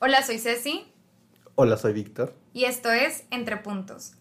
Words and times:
Hola, 0.00 0.22
soy 0.22 0.38
Ceci. 0.38 0.84
Hola, 1.54 1.76
soy 1.76 1.92
Víctor. 1.92 2.34
Y 2.52 2.64
esto 2.64 2.90
es 2.90 3.24
Entre 3.30 3.56
Puntos, 3.58 4.12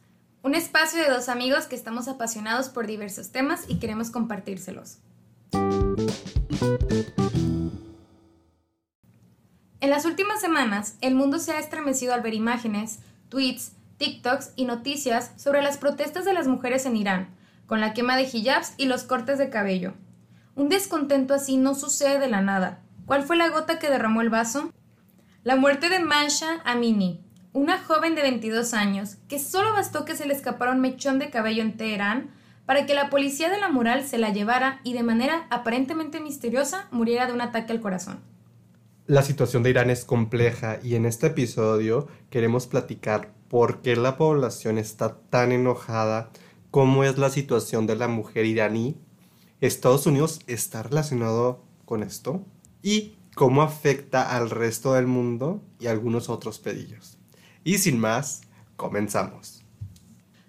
un 0.43 0.53
espacio 0.53 1.01
de 1.01 1.09
dos 1.09 1.29
amigos 1.29 1.65
que 1.65 1.75
estamos 1.75 2.07
apasionados 2.07 2.69
por 2.69 2.85
diversos 2.85 3.31
temas 3.31 3.65
y 3.67 3.79
queremos 3.79 4.11
compartírselos. 4.11 4.99
En 9.81 9.89
las 9.89 10.05
últimas 10.05 10.39
semanas, 10.39 10.95
el 11.01 11.15
mundo 11.15 11.39
se 11.39 11.53
ha 11.53 11.59
estremecido 11.59 12.13
al 12.13 12.21
ver 12.21 12.35
imágenes, 12.35 12.99
tweets, 13.29 13.73
TikToks 13.97 14.51
y 14.55 14.65
noticias 14.65 15.31
sobre 15.37 15.63
las 15.63 15.77
protestas 15.77 16.23
de 16.23 16.33
las 16.33 16.47
mujeres 16.47 16.85
en 16.85 16.95
Irán, 16.95 17.35
con 17.65 17.81
la 17.81 17.93
quema 17.93 18.15
de 18.15 18.29
hijabs 18.31 18.75
y 18.77 18.85
los 18.85 19.03
cortes 19.03 19.39
de 19.39 19.49
cabello. 19.49 19.93
Un 20.55 20.69
descontento 20.69 21.33
así 21.33 21.57
no 21.57 21.73
sucede 21.73 22.19
de 22.19 22.29
la 22.29 22.41
nada. 22.41 22.79
¿Cuál 23.07 23.23
fue 23.23 23.35
la 23.35 23.49
gota 23.49 23.79
que 23.79 23.89
derramó 23.89 24.21
el 24.21 24.29
vaso? 24.29 24.71
La 25.43 25.57
muerte 25.57 25.89
de 25.89 25.99
Mansha 25.99 26.61
Amini, 26.63 27.19
una 27.51 27.77
joven 27.77 28.15
de 28.15 28.21
22 28.21 28.73
años 28.73 29.17
que 29.27 29.39
solo 29.39 29.73
bastó 29.73 30.05
que 30.05 30.15
se 30.15 30.25
le 30.25 30.33
escapara 30.33 30.71
un 30.71 30.79
mechón 30.79 31.19
de 31.19 31.29
cabello 31.29 31.61
en 31.63 31.75
Teherán 31.75 32.29
para 32.65 32.85
que 32.85 32.93
la 32.93 33.09
policía 33.09 33.49
de 33.49 33.59
la 33.59 33.67
moral 33.67 34.07
se 34.07 34.17
la 34.17 34.31
llevara 34.31 34.79
y 34.85 34.93
de 34.93 35.03
manera 35.03 35.45
aparentemente 35.49 36.21
misteriosa 36.21 36.87
muriera 36.91 37.27
de 37.27 37.33
un 37.33 37.41
ataque 37.41 37.73
al 37.73 37.81
corazón. 37.81 38.21
La 39.05 39.21
situación 39.21 39.63
de 39.63 39.71
Irán 39.71 39.89
es 39.89 40.05
compleja 40.05 40.79
y 40.81 40.95
en 40.95 41.05
este 41.05 41.27
episodio 41.27 42.07
queremos 42.29 42.65
platicar 42.65 43.33
por 43.49 43.81
qué 43.81 43.97
la 43.97 44.15
población 44.15 44.77
está 44.77 45.17
tan 45.29 45.51
enojada, 45.51 46.29
cómo 46.71 47.03
es 47.03 47.17
la 47.17 47.29
situación 47.29 47.85
de 47.85 47.97
la 47.97 48.07
mujer 48.07 48.45
iraní. 48.45 48.95
¿Estados 49.59 50.07
Unidos 50.07 50.39
está 50.47 50.83
relacionado 50.83 51.65
con 51.83 52.01
esto? 52.01 52.45
Y 52.81 53.17
cómo 53.35 53.61
afecta 53.61 54.35
al 54.35 54.49
resto 54.49 54.93
del 54.93 55.07
mundo 55.07 55.61
y 55.79 55.87
algunos 55.87 56.29
otros 56.29 56.59
pedillos. 56.59 57.17
Y 57.63 57.77
sin 57.77 57.99
más, 57.99 58.41
comenzamos. 58.75 59.63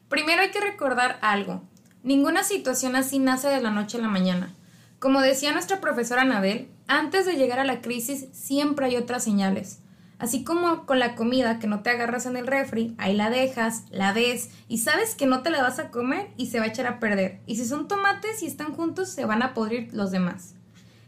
Primero 0.08 0.42
hay 0.42 0.50
que 0.50 0.60
recordar 0.60 1.18
algo. 1.22 1.62
Ninguna 2.02 2.44
situación 2.44 2.96
así 2.96 3.18
nace 3.18 3.48
de 3.48 3.60
la 3.60 3.70
noche 3.70 3.98
a 3.98 4.02
la 4.02 4.08
mañana. 4.08 4.54
Como 4.98 5.20
decía 5.20 5.52
nuestra 5.52 5.80
profesora 5.80 6.22
Anabel, 6.22 6.68
antes 6.86 7.26
de 7.26 7.34
llegar 7.34 7.58
a 7.58 7.64
la 7.64 7.80
crisis 7.80 8.26
siempre 8.32 8.86
hay 8.86 8.96
otras 8.96 9.24
señales. 9.24 9.80
Así 10.18 10.44
como 10.44 10.86
con 10.86 10.98
la 10.98 11.16
comida 11.16 11.58
que 11.58 11.66
no 11.66 11.82
te 11.82 11.90
agarras 11.90 12.26
en 12.26 12.36
el 12.36 12.46
refri, 12.46 12.94
ahí 12.98 13.14
la 13.16 13.30
dejas, 13.30 13.84
la 13.90 14.12
ves 14.12 14.50
y 14.68 14.78
sabes 14.78 15.14
que 15.14 15.26
no 15.26 15.42
te 15.42 15.50
la 15.50 15.62
vas 15.62 15.78
a 15.78 15.90
comer 15.90 16.30
y 16.36 16.46
se 16.46 16.58
va 16.58 16.66
a 16.66 16.68
echar 16.68 16.86
a 16.86 17.00
perder. 17.00 17.40
Y 17.46 17.56
si 17.56 17.66
son 17.66 17.88
tomates 17.88 18.42
y 18.42 18.46
están 18.46 18.72
juntos, 18.74 19.10
se 19.10 19.24
van 19.24 19.42
a 19.42 19.54
podrir 19.54 19.92
los 19.92 20.10
demás. 20.10 20.54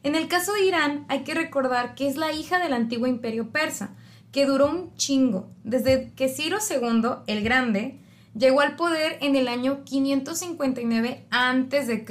En 0.07 0.15
el 0.15 0.29
caso 0.29 0.53
de 0.53 0.65
Irán, 0.65 1.05
hay 1.09 1.25
que 1.25 1.35
recordar 1.35 1.97
que 1.97 2.07
es 2.07 2.17
la 2.17 2.31
hija 2.31 2.61
del 2.61 2.75
antiguo 2.75 3.09
imperio 3.09 3.51
persa, 3.51 3.97
que 4.31 4.47
duró 4.47 4.71
un 4.71 4.95
chingo, 4.95 5.51
desde 5.65 6.13
que 6.15 6.29
Ciro 6.29 6.59
II, 6.59 7.25
el 7.27 7.43
Grande, 7.43 7.99
llegó 8.33 8.61
al 8.61 8.77
poder 8.77 9.19
en 9.21 9.35
el 9.35 9.49
año 9.49 9.83
559 9.83 11.27
a.C. 11.33 12.05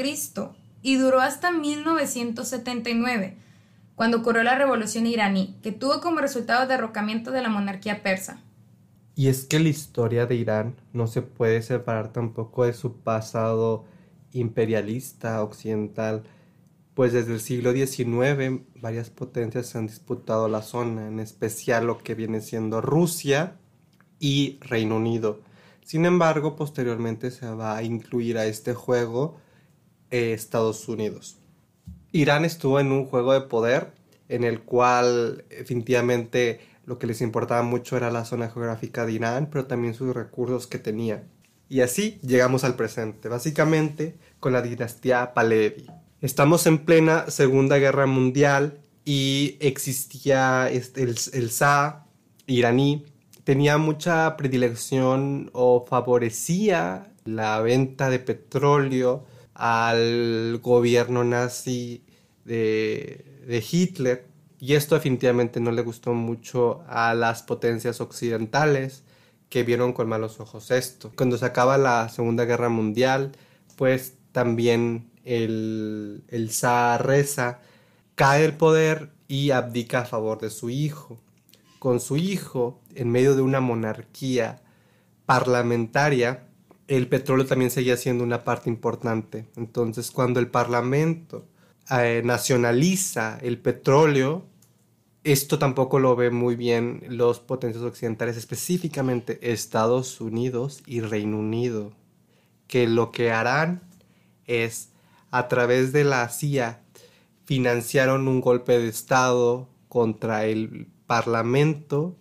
y 0.82 0.96
duró 0.98 1.22
hasta 1.22 1.54
1979, 1.54 3.38
cuando 3.96 4.18
ocurrió 4.18 4.44
la 4.44 4.58
revolución 4.58 5.08
iraní, 5.08 5.56
que 5.64 5.72
tuvo 5.72 6.02
como 6.02 6.20
resultado 6.20 6.64
el 6.64 6.68
derrocamiento 6.68 7.32
de 7.32 7.44
la 7.44 7.48
monarquía 7.48 8.04
persa. 8.04 8.42
Y 9.16 9.30
es 9.30 9.46
que 9.46 9.62
la 9.62 9.70
historia 9.70 10.26
de 10.26 10.36
Irán 10.36 10.76
no 10.92 11.08
se 11.08 11.22
puede 11.22 11.62
separar 11.62 12.12
tampoco 12.12 12.66
de 12.66 12.74
su 12.74 12.98
pasado 12.98 13.86
imperialista 14.34 15.42
occidental 15.42 16.24
pues 16.96 17.12
desde 17.12 17.34
el 17.34 17.42
siglo 17.42 17.74
XIX 17.74 18.62
varias 18.82 19.10
potencias 19.10 19.76
han 19.76 19.86
disputado 19.86 20.48
la 20.48 20.62
zona, 20.62 21.08
en 21.08 21.20
especial 21.20 21.86
lo 21.86 22.00
que 22.00 22.16
viene 22.16 22.42
siendo 22.42 22.82
Rusia 22.82 23.58
y 24.20 24.58
Reino 24.62 24.96
Unido. 24.96 25.42
Sin 25.84 26.06
embargo, 26.06 26.56
posteriormente 26.56 27.30
se 27.32 27.48
va 27.48 27.76
a 27.76 27.84
incluir 27.84 28.38
a 28.38 28.46
este 28.46 28.74
juego 28.74 29.38
eh, 30.10 30.32
Estados 30.34 30.88
Unidos. 30.88 31.38
Irán 32.14 32.46
estuvo 32.46 32.80
en 32.80 32.94
un 32.94 33.06
juego 33.06 33.34
de 33.34 33.42
poder 33.42 33.92
en 34.30 34.46
el 34.46 34.62
cual 34.62 35.44
definitivamente 35.50 36.62
lo 36.86 36.98
que 36.98 37.08
les 37.08 37.20
importaba 37.22 37.62
mucho 37.62 37.98
era 37.98 38.10
la 38.10 38.24
zona 38.24 38.50
geográfica 38.50 39.06
de 39.06 39.12
Irán, 39.12 39.50
pero 39.52 39.66
también 39.66 39.94
sus 39.94 40.16
recursos 40.16 40.66
que 40.66 40.80
tenía. 40.80 41.28
Y 41.68 41.82
así 41.82 42.20
llegamos 42.22 42.64
al 42.64 42.76
presente, 42.76 43.28
básicamente 43.28 44.16
con 44.40 44.54
la 44.54 44.62
dinastía 44.62 45.34
Pahlavi. 45.34 45.88
Estamos 46.22 46.66
en 46.66 46.86
plena 46.86 47.30
Segunda 47.30 47.78
Guerra 47.78 48.06
Mundial 48.06 48.80
y 49.04 49.58
existía 49.60 50.70
este, 50.70 51.04
el, 51.04 51.16
el 51.34 51.52
iraní, 52.48 53.06
tenía 53.44 53.78
mucha 53.78 54.38
predilección 54.38 55.50
o 55.54 55.86
favorecía 55.86 57.12
la 57.26 57.60
venta 57.60 58.10
de 58.10 58.20
petróleo 58.20 59.26
al 59.54 60.60
gobierno 60.64 61.24
nazi 61.24 62.04
de, 62.46 63.44
de 63.46 63.64
Hitler 63.70 64.26
y 64.58 64.74
esto 64.76 64.96
definitivamente 64.96 65.60
no 65.60 65.72
le 65.72 65.82
gustó 65.82 66.14
mucho 66.14 66.84
a 66.88 67.14
las 67.14 67.44
potencias 67.44 68.00
occidentales 68.00 69.04
que 69.50 69.64
vieron 69.64 69.92
con 69.92 70.08
malos 70.08 70.40
ojos 70.40 70.72
esto. 70.72 71.12
Cuando 71.16 71.38
se 71.38 71.46
acaba 71.46 71.78
la 71.78 72.10
Segunda 72.10 72.46
Guerra 72.46 72.70
Mundial, 72.70 73.34
pues 73.76 74.16
también 74.32 75.12
el, 75.26 76.24
el 76.30 76.52
reza, 77.00 77.60
cae 78.16 78.46
el 78.46 78.54
poder 78.54 79.12
y 79.28 79.52
abdica 79.52 80.02
a 80.02 80.06
favor 80.06 80.40
de 80.40 80.50
su 80.50 80.70
hijo. 80.70 81.20
Con 81.80 82.00
su 82.00 82.18
hijo, 82.18 82.82
en 82.96 83.12
medio 83.12 83.36
de 83.36 83.42
una 83.42 83.60
monarquía 83.60 84.62
parlamentaria, 85.26 86.48
el 86.88 87.08
petróleo 87.08 87.46
también 87.46 87.72
seguía 87.72 87.98
siendo 87.98 88.24
una 88.24 88.44
parte 88.44 88.70
importante. 88.70 89.46
Entonces, 89.56 90.12
cuando 90.12 90.40
el 90.40 90.48
Parlamento 90.48 91.46
eh, 91.92 92.22
nacionaliza 92.24 93.40
el 93.42 93.60
petróleo, 93.60 94.46
esto 95.24 95.58
tampoco 95.58 96.00
lo 96.00 96.16
ven 96.16 96.36
muy 96.36 96.56
bien 96.56 97.04
los 97.10 97.40
potencias 97.40 97.84
occidentales, 97.84 98.38
específicamente 98.38 99.52
Estados 99.52 100.22
Unidos 100.22 100.84
y 100.86 101.02
Reino 101.02 101.40
Unido, 101.40 101.94
que 102.68 102.88
lo 102.88 103.12
que 103.12 103.32
harán 103.32 103.82
es 104.46 104.90
a 105.32 105.48
través 105.48 105.92
de 105.92 106.04
la 106.04 106.28
CIA 106.30 106.82
financiaron 107.46 108.28
un 108.28 108.42
golpe 108.42 108.80
de 108.80 108.88
Estado 108.88 109.70
contra 109.88 110.46
el 110.46 110.88
Parlamento 111.08 112.18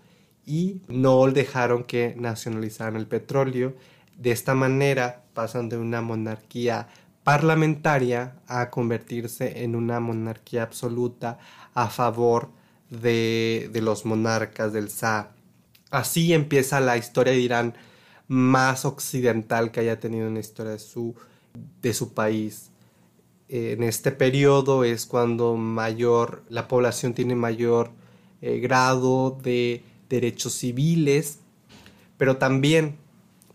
y 0.47 0.83
no 0.89 1.27
dejaron 1.31 1.85
que 1.85 2.15
nacionalizaran 2.17 2.97
el 2.97 3.07
petróleo. 3.07 3.75
De 4.17 4.31
esta 4.31 4.55
manera 4.55 5.25
pasan 5.33 5.69
de 5.69 5.79
una 5.79 6.03
monarquía 6.03 6.89
parlamentaria 7.25 8.37
a 8.47 8.71
convertirse 8.71 9.65
en 9.65 9.75
una 9.75 9.99
monarquía 9.99 10.63
absoluta 10.63 11.39
a 11.73 11.89
favor 11.89 12.51
de, 12.91 13.71
los 13.83 14.05
monarcas 14.05 14.73
del 14.73 14.89
Shah. 14.89 15.31
Así 15.91 16.35
empieza 16.35 16.81
la 16.81 16.99
historia 16.99 17.33
de 17.33 17.41
Irán 17.41 17.75
más 18.29 18.85
occidental 18.85 19.71
que 19.71 19.81
haya 19.81 19.99
tenido 19.99 20.29
en 20.29 20.35
la 20.35 20.41
historia 20.41 20.73
de 20.73 21.95
su 21.95 22.15
país 22.15 22.71
en 23.49 23.83
este 23.83 24.11
periodo 24.11 24.85
es 24.85 25.07
cuando 25.07 25.57
mayor 25.57 26.43
la 26.49 26.69
población 26.69 27.15
tiene 27.15 27.35
mayor 27.35 27.91
eh, 28.41 28.61
grado 28.61 29.39
de 29.43 29.83
derechos 30.09 30.55
civiles, 30.55 31.41
pero 32.17 32.37
también 32.37 32.97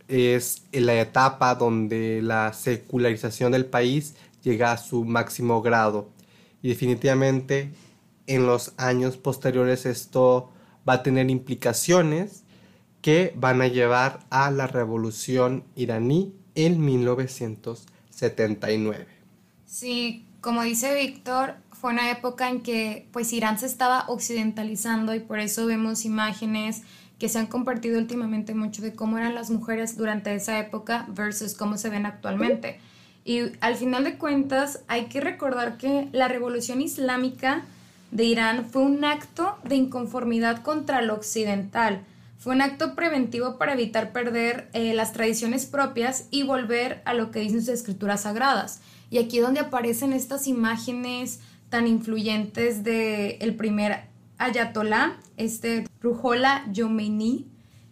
es 0.08 0.64
en 0.72 0.86
la 0.86 1.00
etapa 1.00 1.56
donde 1.56 2.22
la 2.22 2.54
secularización 2.54 3.52
del 3.52 3.66
país 3.66 4.16
llega 4.44 4.72
a 4.72 4.78
su 4.78 5.06
máximo 5.06 5.62
grado. 5.62 6.10
Y 6.62 6.70
definitivamente 6.70 7.72
en 8.28 8.46
los 8.46 8.74
años 8.78 9.18
posteriores 9.18 9.86
esto 9.86 10.52
va 10.88 10.94
a 10.94 11.04
tener 11.04 11.30
implicaciones 11.30 12.44
que 13.02 13.34
van 13.36 13.62
a 13.62 13.68
llevar 13.68 14.20
a 14.30 14.52
la 14.52 14.68
revolución 14.68 15.66
iraní 15.76 16.34
en 16.56 16.84
1979. 16.84 19.19
Sí, 19.70 20.26
como 20.42 20.64
dice 20.64 20.96
Víctor, 20.96 21.54
fue 21.74 21.92
una 21.92 22.10
época 22.10 22.50
en 22.50 22.62
que 22.62 23.08
pues 23.14 23.32
Irán 23.34 23.60
se 23.60 23.68
estaba 23.68 24.06
occidentalizando 24.08 25.14
y 25.14 25.20
por 25.20 25.38
eso 25.38 25.68
vemos 25.68 26.06
imágenes 26.06 26.82
que 27.20 27.30
se 27.30 27.38
han 27.38 27.46
compartido 27.46 28.00
últimamente 28.00 28.56
mucho 28.56 28.82
de 28.82 28.96
cómo 28.96 29.20
eran 29.20 29.36
las 29.36 29.52
mujeres 29.52 29.96
durante 29.96 30.34
esa 30.34 30.58
época 30.58 31.06
versus 31.10 31.54
cómo 31.54 31.78
se 31.78 31.90
ven 31.90 32.08
actualmente. 32.08 32.80
Y 33.24 33.42
al 33.62 33.76
final 33.76 34.06
de 34.06 34.18
cuentas 34.18 34.80
hay 34.88 35.06
que 35.06 35.22
recordar 35.22 35.78
que 35.78 36.10
la 36.14 36.28
revolución 36.28 36.82
islámica 36.82 37.64
de 38.10 38.24
Irán 38.24 38.66
fue 38.66 38.82
un 38.82 39.06
acto 39.06 39.60
de 39.66 39.76
inconformidad 39.76 40.64
contra 40.64 41.04
lo 41.04 41.14
occidental. 41.14 42.02
Fue 42.40 42.56
un 42.56 42.64
acto 42.64 42.96
preventivo 42.96 43.60
para 43.60 43.74
evitar 43.74 44.14
perder 44.14 44.68
eh, 44.74 44.96
las 44.96 45.14
tradiciones 45.14 45.68
propias 45.68 46.26
y 46.32 46.42
volver 46.42 47.04
a 47.06 47.14
lo 47.14 47.30
que 47.30 47.42
dicen 47.42 47.60
sus 47.60 47.70
escrituras 47.70 48.22
sagradas. 48.22 48.82
Y 49.10 49.18
aquí 49.18 49.40
donde 49.40 49.60
aparecen 49.60 50.14
estas 50.14 50.48
imágenes 50.48 51.40
tan 51.70 51.88
influyentes 51.88 52.84
de 52.84 53.38
el 53.42 53.56
primer 53.56 54.04
ayatolá, 54.38 55.18
este 55.38 55.88
Ruhollah 56.02 56.66
Khomeini, 56.74 57.48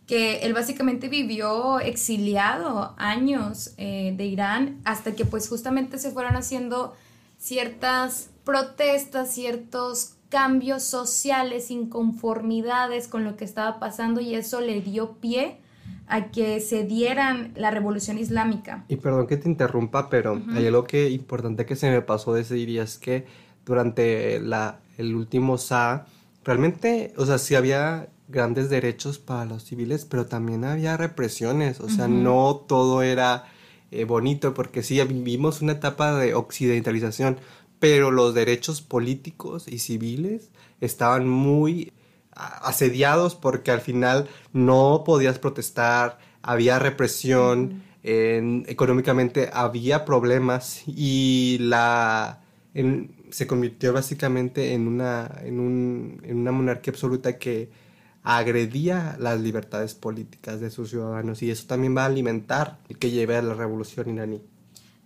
que 0.08 0.40
él 0.40 0.54
básicamente 0.54 1.10
vivió 1.10 1.80
exiliado 1.80 2.96
años 2.98 3.74
eh, 3.78 4.14
de 4.16 4.26
Irán 4.26 4.80
hasta 4.86 5.14
que 5.14 5.26
pues 5.26 5.50
justamente 5.50 6.00
se 6.00 6.12
fueron 6.12 6.36
haciendo 6.36 6.96
ciertas 7.38 8.30
protestas, 8.46 9.34
ciertos 9.34 10.14
cambios 10.30 10.84
sociales, 10.84 11.72
inconformidades 11.72 13.08
con 13.08 13.26
lo 13.26 13.36
que 13.36 13.44
estaba 13.46 13.80
pasando 13.80 14.22
y 14.22 14.36
eso 14.36 14.62
le 14.62 14.82
dio 14.82 15.14
pie 15.18 15.60
a 16.08 16.32
que 16.32 16.60
se 16.60 16.84
dieran 16.84 17.52
la 17.56 17.70
revolución 17.72 18.18
islámica. 18.18 18.86
Y 18.88 18.96
perdón 18.96 19.28
que 19.28 19.38
te 19.38 19.50
interrumpa, 19.50 20.10
pero 20.10 20.42
hay 20.54 20.68
algo 20.68 20.86
que 20.86 21.10
importante 21.10 21.66
que 21.66 21.76
se 21.76 21.90
me 21.90 22.02
pasó 22.02 22.34
de 22.34 22.42
ese 22.42 22.56
día 22.56 22.84
es 22.84 22.98
que 22.98 23.26
durante 23.66 24.40
la, 24.40 24.80
el 24.98 25.16
último 25.16 25.58
SA, 25.58 26.06
realmente, 26.46 27.14
o 27.18 27.26
sea, 27.26 27.38
sí 27.38 27.56
había 27.56 28.08
grandes 28.30 28.70
derechos 28.70 29.20
para 29.20 29.46
los 29.46 29.64
civiles, 29.64 30.06
pero 30.06 30.26
también 30.26 30.64
había 30.64 30.96
represiones, 30.96 31.80
o 31.82 31.90
sea, 31.90 32.08
no 32.08 32.64
todo 32.68 33.02
era 33.02 33.46
eh, 33.92 34.06
bonito, 34.06 34.54
porque 34.54 34.84
sí, 34.84 35.02
vivimos 35.04 35.62
una 35.62 35.74
etapa 35.74 36.18
de 36.18 36.36
occidentalización, 36.36 37.38
pero 37.80 38.12
los 38.12 38.34
derechos 38.34 38.82
políticos 38.82 39.68
y 39.68 39.80
civiles 39.80 40.50
estaban 40.82 41.28
muy 41.28 41.94
asediados 42.38 43.36
porque 43.36 43.72
al 43.72 43.82
final 43.82 44.28
no 44.54 45.04
podías 45.06 45.40
protestar, 45.40 46.20
había 46.42 46.80
represión, 46.80 47.84
económicamente 48.04 49.50
había 49.52 50.06
problemas 50.06 50.84
y 50.86 51.58
la 51.60 52.42
se 53.32 53.48
convirtió 53.48 53.94
básicamente 53.94 54.74
en 54.74 54.88
una, 54.88 55.32
en, 55.44 55.60
un, 55.60 56.22
en 56.24 56.38
una 56.38 56.52
monarquía 56.52 56.92
absoluta 56.92 57.38
que 57.38 57.70
agredía 58.24 59.16
las 59.20 59.40
libertades 59.40 59.96
políticas 59.96 60.60
de 60.60 60.70
sus 60.70 60.90
ciudadanos 60.90 61.42
y 61.42 61.50
eso 61.50 61.66
también 61.68 61.96
va 61.96 62.04
a 62.04 62.08
alimentar 62.08 62.80
el 62.90 62.98
que 62.98 63.12
lleve 63.12 63.36
a 63.36 63.42
la 63.42 63.54
revolución 63.54 64.10
iraní. 64.10 64.42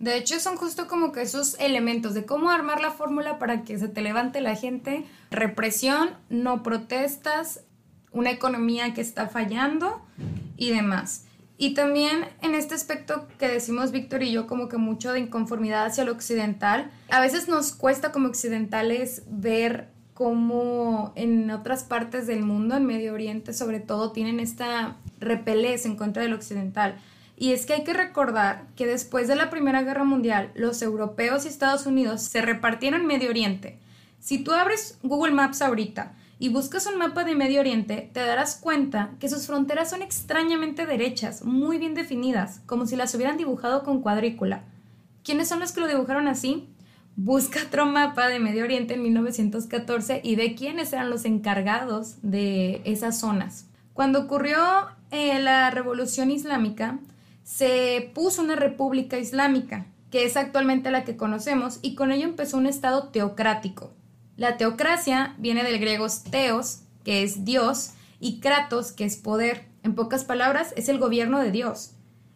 De 0.02 0.16
hecho, 0.16 0.40
son 0.40 0.56
justo 0.56 0.88
como 0.88 1.12
que 1.12 1.22
esos 1.22 1.56
elementos 1.60 2.12
de 2.12 2.26
cómo 2.26 2.50
armar 2.50 2.80
la 2.80 2.90
fórmula 2.90 3.38
para 3.38 3.62
que 3.62 3.78
se 3.78 3.86
te 3.86 4.00
levante 4.02 4.40
la 4.40 4.56
gente. 4.56 5.04
Represión, 5.30 6.10
no 6.28 6.64
protestas, 6.64 7.60
una 8.10 8.32
economía 8.32 8.94
que 8.94 9.00
está 9.00 9.28
fallando 9.28 10.02
y 10.56 10.70
demás. 10.70 11.26
Y 11.56 11.74
también 11.74 12.26
en 12.40 12.56
este 12.56 12.74
aspecto 12.74 13.28
que 13.38 13.46
decimos 13.46 13.92
Víctor 13.92 14.24
y 14.24 14.32
yo 14.32 14.48
como 14.48 14.68
que 14.68 14.76
mucho 14.76 15.12
de 15.12 15.20
inconformidad 15.20 15.86
hacia 15.86 16.04
lo 16.04 16.10
occidental, 16.10 16.90
a 17.08 17.20
veces 17.20 17.46
nos 17.46 17.72
cuesta 17.72 18.10
como 18.10 18.26
occidentales 18.26 19.22
ver 19.28 19.88
cómo 20.14 21.12
en 21.14 21.48
otras 21.52 21.84
partes 21.84 22.26
del 22.26 22.42
mundo, 22.42 22.76
en 22.76 22.86
Medio 22.86 23.14
Oriente 23.14 23.52
sobre 23.52 23.78
todo, 23.78 24.10
tienen 24.10 24.40
esta 24.40 24.96
repelez 25.20 25.86
en 25.86 25.94
contra 25.94 26.24
del 26.24 26.32
occidental. 26.32 26.98
Y 27.42 27.54
es 27.54 27.66
que 27.66 27.72
hay 27.72 27.82
que 27.82 27.92
recordar 27.92 28.68
que 28.76 28.86
después 28.86 29.26
de 29.26 29.34
la 29.34 29.50
Primera 29.50 29.82
Guerra 29.82 30.04
Mundial, 30.04 30.52
los 30.54 30.80
europeos 30.80 31.44
y 31.44 31.48
Estados 31.48 31.86
Unidos 31.86 32.22
se 32.22 32.40
repartieron 32.40 33.04
Medio 33.04 33.30
Oriente. 33.30 33.80
Si 34.20 34.38
tú 34.38 34.52
abres 34.52 34.96
Google 35.02 35.32
Maps 35.32 35.60
ahorita 35.60 36.12
y 36.38 36.50
buscas 36.50 36.86
un 36.86 36.98
mapa 36.98 37.24
de 37.24 37.34
Medio 37.34 37.58
Oriente, 37.58 38.08
te 38.12 38.20
darás 38.20 38.54
cuenta 38.54 39.10
que 39.18 39.28
sus 39.28 39.48
fronteras 39.48 39.90
son 39.90 40.02
extrañamente 40.02 40.86
derechas, 40.86 41.44
muy 41.44 41.78
bien 41.78 41.94
definidas, 41.94 42.60
como 42.64 42.86
si 42.86 42.94
las 42.94 43.12
hubieran 43.16 43.38
dibujado 43.38 43.82
con 43.82 44.02
cuadrícula. 44.02 44.62
¿Quiénes 45.24 45.48
son 45.48 45.58
los 45.58 45.72
que 45.72 45.80
lo 45.80 45.88
dibujaron 45.88 46.28
así? 46.28 46.68
Busca 47.16 47.58
otro 47.66 47.86
mapa 47.86 48.28
de 48.28 48.38
Medio 48.38 48.62
Oriente 48.62 48.94
en 48.94 49.02
1914 49.02 50.20
y 50.22 50.36
ve 50.36 50.54
quiénes 50.54 50.92
eran 50.92 51.10
los 51.10 51.24
encargados 51.24 52.18
de 52.22 52.82
esas 52.84 53.18
zonas. 53.18 53.66
Cuando 53.94 54.20
ocurrió 54.20 54.56
eh, 55.10 55.40
la 55.40 55.70
Revolución 55.72 56.30
Islámica, 56.30 57.00
se 57.44 58.10
puso 58.14 58.42
una 58.42 58.56
república 58.56 59.18
islámica, 59.18 59.86
que 60.10 60.24
es 60.24 60.36
actualmente 60.36 60.90
la 60.90 61.04
que 61.04 61.16
conocemos, 61.16 61.78
y 61.82 61.94
con 61.94 62.12
ello 62.12 62.24
empezó 62.24 62.56
un 62.56 62.66
estado 62.66 63.08
teocrático. 63.08 63.92
La 64.36 64.56
teocracia 64.56 65.34
viene 65.38 65.62
del 65.64 65.78
griego 65.78 66.06
teos, 66.30 66.80
que 67.04 67.22
es 67.22 67.44
Dios, 67.44 67.92
y 68.20 68.40
kratos, 68.40 68.92
que 68.92 69.04
es 69.04 69.16
poder. 69.16 69.66
En 69.82 69.94
pocas 69.94 70.24
palabras, 70.24 70.72
es 70.76 70.88
el 70.88 70.98
gobierno 70.98 71.40
de 71.40 71.50
Dios. 71.50 71.92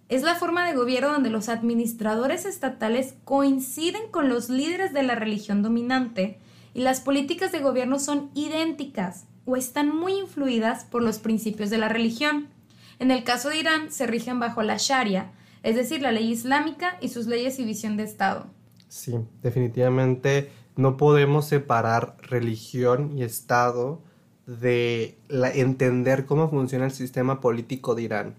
Es 0.09 0.23
la 0.23 0.37
forma 0.37 0.67
de 0.67 0.77
gobierno 0.77 1.13
donde 1.13 1.31
los 1.31 1.49
administradores 1.49 2.45
estatales 2.45 3.15
coinciden 3.25 4.11
con 4.11 4.29
los 4.29 4.49
líderes 4.49 4.93
de 4.93 5.03
la 5.03 5.15
religión 5.17 5.63
dominante 5.63 6.39
y 6.75 6.81
las 6.83 7.01
políticas 7.01 7.53
de 7.53 7.61
gobierno 7.61 7.99
son 7.99 8.31
idénticas 8.35 9.25
o 9.47 9.57
están 9.57 9.95
muy 9.95 10.13
influidas 10.13 10.85
por 10.85 11.03
los 11.03 11.19
principios 11.19 11.71
de 11.71 11.79
la 11.79 11.89
religión. 11.89 12.49
En 12.99 13.11
el 13.11 13.25
caso 13.25 13.51
de 13.51 13.59
Irán 13.59 13.93
se 13.93 14.07
rigen 14.07 14.41
bajo 14.41 14.63
la 14.63 14.77
Sharia, 14.79 15.33
es 15.63 15.77
decir, 15.77 16.01
la 16.01 16.13
ley 16.13 16.31
islámica 16.31 16.97
y 17.01 17.09
sus 17.09 17.27
leyes 17.27 17.59
y 17.59 17.65
visión 17.65 17.97
de 17.97 18.05
Estado. 18.05 18.47
Sí, 18.89 19.15
definitivamente 19.43 20.51
no 20.77 20.97
podemos 20.97 21.47
separar 21.47 22.17
religión 22.23 23.17
y 23.19 23.23
Estado 23.23 24.01
de 24.47 25.19
entender 25.55 26.25
cómo 26.25 26.49
funciona 26.49 26.85
el 26.85 26.93
sistema 26.93 27.41
político 27.41 27.95
de 27.95 28.03
Irán, 28.03 28.35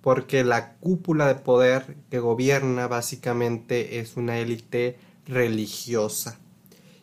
porque 0.00 0.44
la 0.44 0.74
cúpula 0.76 1.26
de 1.26 1.34
poder 1.34 1.96
que 2.10 2.18
gobierna 2.18 2.88
básicamente 2.88 4.00
es 4.00 4.16
una 4.16 4.38
élite 4.38 4.96
religiosa. 5.26 6.38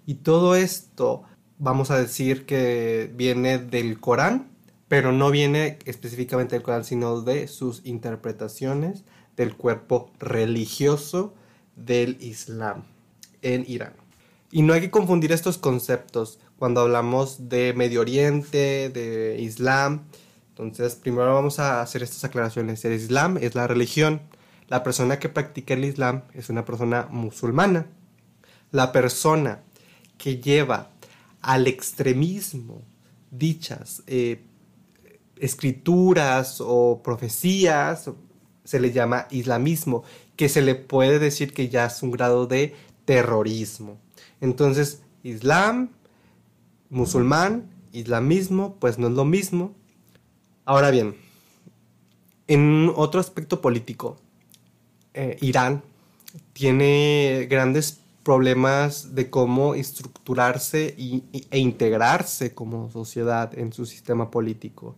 Y 0.06 0.16
todo 0.16 0.56
esto, 0.56 1.24
vamos 1.60 1.92
a 1.92 2.00
decir 2.00 2.46
que 2.46 3.12
viene 3.16 3.60
del 3.60 4.00
Corán, 4.00 4.48
pero 4.90 5.14
no 5.14 5.32
viene 5.32 5.78
específicamente 5.86 6.56
del 6.56 6.64
Corán, 6.64 6.84
sino 6.84 7.22
de 7.22 7.48
sus 7.48 7.86
interpretaciones 7.86 9.06
del 9.38 9.56
cuerpo 9.56 10.12
religioso 10.20 11.34
del 11.76 12.18
Islam 12.20 12.84
en 13.42 13.64
Irán. 13.68 13.94
Y 14.52 14.64
no 14.64 14.74
hay 14.74 14.82
que 14.82 14.90
confundir 14.90 15.32
estos 15.32 15.60
conceptos 15.60 16.40
cuando 16.58 16.82
hablamos 16.82 17.50
de 17.50 17.74
Medio 17.74 18.02
Oriente, 18.02 18.90
de 18.90 19.38
Islam. 19.40 20.08
Entonces, 20.50 20.96
primero 20.96 21.34
vamos 21.36 21.60
a 21.60 21.82
hacer 21.82 22.02
estas 22.02 22.24
aclaraciones. 22.24 22.84
El 22.84 22.94
Islam 22.94 23.38
es 23.38 23.54
la 23.54 23.68
religión. 23.68 24.22
La 24.68 24.84
persona 24.84 25.20
que 25.20 25.30
practica 25.30 25.76
el 25.76 25.86
Islam 25.86 26.24
es 26.34 26.50
una 26.50 26.66
persona 26.66 27.08
musulmana. 27.12 27.86
La 28.72 28.92
persona 28.92 29.62
que 30.18 30.38
lleva 30.38 30.90
al 31.42 31.68
extremismo 31.68 32.82
dichas 33.32 34.04
eh, 34.08 34.44
escrituras 35.40 36.58
o 36.60 37.02
profecías 37.04 38.10
se 38.64 38.80
le 38.80 38.92
llama 38.92 39.28
islamismo, 39.32 40.04
que 40.36 40.50
se 40.50 40.62
le 40.62 40.76
puede 40.76 41.18
decir 41.18 41.54
que 41.54 41.70
ya 41.70 41.86
es 41.86 42.04
un 42.04 42.12
grado 42.12 42.46
de 42.46 42.76
terrorismo. 43.06 43.98
Entonces, 44.42 45.02
Islam, 45.24 45.90
musulmán, 46.90 47.70
islamismo, 47.92 48.76
pues 48.80 49.00
no 49.00 49.08
es 49.08 49.14
lo 49.14 49.26
mismo. 49.26 49.74
Ahora 50.66 50.92
bien, 50.92 51.16
en 52.48 52.92
otro 52.96 53.20
aspecto 53.20 53.62
político, 53.62 54.18
eh, 55.14 55.38
Irán 55.42 55.84
tiene 56.54 57.48
grandes 57.50 58.02
problemas 58.24 59.16
de 59.16 59.30
cómo 59.30 59.74
estructurarse 59.74 60.96
e 60.98 61.58
integrarse 61.58 62.54
como 62.54 62.92
sociedad 62.92 63.58
en 63.58 63.74
su 63.74 63.86
sistema 63.88 64.30
político. 64.30 64.96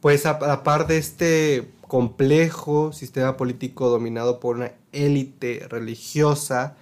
Pues 0.00 0.24
a, 0.24 0.62
par 0.62 0.86
de 0.86 0.96
este 0.96 1.70
complejo 1.86 2.92
sistema 2.92 3.36
político 3.36 3.90
dominado 3.90 4.40
por 4.40 4.56
una 4.56 4.72
élite 4.92 5.66
religiosa, 5.68 6.76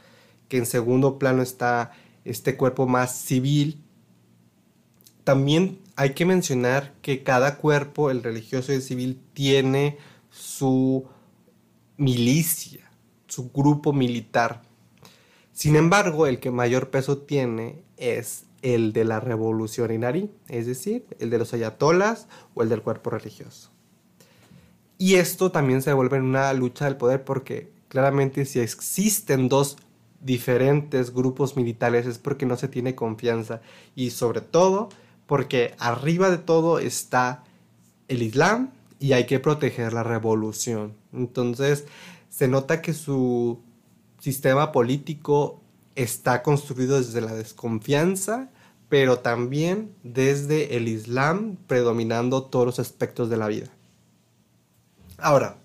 que 0.48 0.58
en 0.58 0.66
segundo 0.66 1.18
plano 1.18 1.42
está 1.42 1.92
este 2.24 2.56
cuerpo 2.56 2.86
más 2.86 3.16
civil. 3.16 3.82
También 5.24 5.80
hay 5.96 6.14
que 6.14 6.26
mencionar 6.26 6.94
que 7.02 7.24
cada 7.24 7.56
cuerpo, 7.56 8.10
el 8.10 8.22
religioso 8.22 8.72
y 8.72 8.76
el 8.76 8.82
civil, 8.82 9.20
tiene 9.32 9.98
su 10.30 11.04
milicia, 11.96 12.88
su 13.26 13.50
grupo 13.50 13.92
militar. 13.92 14.62
Sin 15.52 15.74
embargo, 15.74 16.28
el 16.28 16.38
que 16.38 16.52
mayor 16.52 16.90
peso 16.90 17.18
tiene 17.18 17.82
es 17.96 18.44
el 18.62 18.92
de 18.92 19.04
la 19.04 19.20
revolución 19.20 19.92
iraní, 19.92 20.30
es 20.48 20.66
decir, 20.66 21.06
el 21.18 21.30
de 21.30 21.38
los 21.38 21.54
ayatolas 21.54 22.28
o 22.54 22.62
el 22.62 22.68
del 22.68 22.82
cuerpo 22.82 23.10
religioso. 23.10 23.70
Y 24.98 25.14
esto 25.14 25.52
también 25.52 25.80
se 25.82 25.92
vuelve 25.92 26.16
en 26.16 26.24
una 26.24 26.52
lucha 26.52 26.86
del 26.86 26.96
poder 26.96 27.24
porque 27.24 27.70
claramente 27.88 28.44
si 28.44 28.58
existen 28.58 29.48
dos 29.48 29.76
diferentes 30.20 31.14
grupos 31.14 31.56
militares 31.56 32.06
es 32.06 32.18
porque 32.18 32.46
no 32.46 32.56
se 32.56 32.66
tiene 32.66 32.96
confianza 32.96 33.60
y 33.94 34.10
sobre 34.10 34.40
todo 34.40 34.88
porque 35.26 35.74
arriba 35.78 36.30
de 36.30 36.38
todo 36.38 36.80
está 36.80 37.44
el 38.08 38.22
Islam 38.22 38.70
y 38.98 39.12
hay 39.12 39.26
que 39.26 39.38
proteger 39.38 39.92
la 39.92 40.02
revolución. 40.02 40.94
Entonces 41.12 41.86
se 42.28 42.48
nota 42.48 42.82
que 42.82 42.94
su 42.94 43.60
sistema 44.18 44.72
político 44.72 45.60
está 45.98 46.42
construido 46.42 46.96
desde 46.98 47.20
la 47.20 47.34
desconfianza, 47.34 48.48
pero 48.88 49.18
también 49.18 49.94
desde 50.02 50.76
el 50.76 50.88
Islam 50.88 51.56
predominando 51.66 52.44
todos 52.44 52.66
los 52.66 52.78
aspectos 52.78 53.28
de 53.28 53.36
la 53.36 53.48
vida. 53.48 53.68
Ahora, 55.18 55.58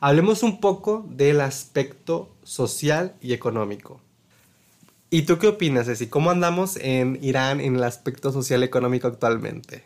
hablemos 0.00 0.42
un 0.42 0.60
poco 0.60 1.06
del 1.10 1.40
aspecto 1.42 2.34
social 2.42 3.14
y 3.20 3.34
económico. 3.34 4.00
¿Y 5.10 5.22
tú 5.22 5.38
qué 5.38 5.48
opinas, 5.48 5.86
Ceci? 5.86 6.08
¿Cómo 6.08 6.30
andamos 6.30 6.76
en 6.76 7.18
Irán 7.22 7.60
en 7.60 7.76
el 7.76 7.84
aspecto 7.84 8.32
social 8.32 8.62
y 8.62 8.64
económico 8.64 9.06
actualmente? 9.06 9.84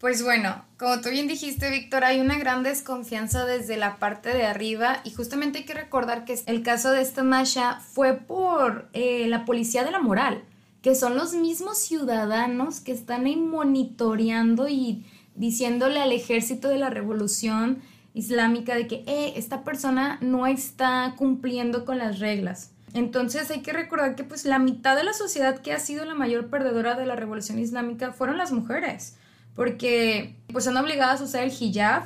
Pues 0.00 0.22
bueno, 0.22 0.64
como 0.78 1.00
tú 1.00 1.08
bien 1.08 1.26
dijiste, 1.26 1.70
Víctor, 1.70 2.04
hay 2.04 2.20
una 2.20 2.38
gran 2.38 2.62
desconfianza 2.62 3.44
desde 3.44 3.76
la 3.76 3.96
parte 3.96 4.28
de 4.28 4.46
arriba 4.46 5.00
y 5.02 5.10
justamente 5.10 5.58
hay 5.58 5.64
que 5.64 5.74
recordar 5.74 6.24
que 6.24 6.38
el 6.46 6.62
caso 6.62 6.92
de 6.92 7.00
esta 7.02 7.24
Masha 7.24 7.80
fue 7.80 8.14
por 8.14 8.88
eh, 8.92 9.26
la 9.26 9.44
policía 9.44 9.82
de 9.82 9.90
la 9.90 9.98
moral, 9.98 10.44
que 10.82 10.94
son 10.94 11.16
los 11.16 11.34
mismos 11.34 11.78
ciudadanos 11.78 12.78
que 12.78 12.92
están 12.92 13.26
ahí 13.26 13.34
monitoreando 13.34 14.68
y 14.68 15.04
diciéndole 15.34 16.00
al 16.00 16.12
ejército 16.12 16.68
de 16.68 16.78
la 16.78 16.90
revolución 16.90 17.82
islámica 18.14 18.76
de 18.76 18.86
que 18.86 19.02
eh, 19.08 19.32
esta 19.34 19.64
persona 19.64 20.18
no 20.20 20.46
está 20.46 21.14
cumpliendo 21.16 21.84
con 21.84 21.98
las 21.98 22.20
reglas. 22.20 22.70
Entonces 22.94 23.50
hay 23.50 23.62
que 23.62 23.72
recordar 23.72 24.14
que 24.14 24.22
pues 24.22 24.44
la 24.44 24.60
mitad 24.60 24.94
de 24.94 25.02
la 25.02 25.12
sociedad 25.12 25.58
que 25.58 25.72
ha 25.72 25.80
sido 25.80 26.04
la 26.04 26.14
mayor 26.14 26.50
perdedora 26.50 26.94
de 26.94 27.04
la 27.04 27.16
revolución 27.16 27.58
islámica 27.58 28.12
fueron 28.12 28.38
las 28.38 28.52
mujeres 28.52 29.16
porque 29.58 30.36
pues 30.52 30.66
son 30.66 30.76
obligadas 30.76 31.20
a 31.20 31.24
usar 31.24 31.42
el 31.42 31.50
hijab. 31.50 32.04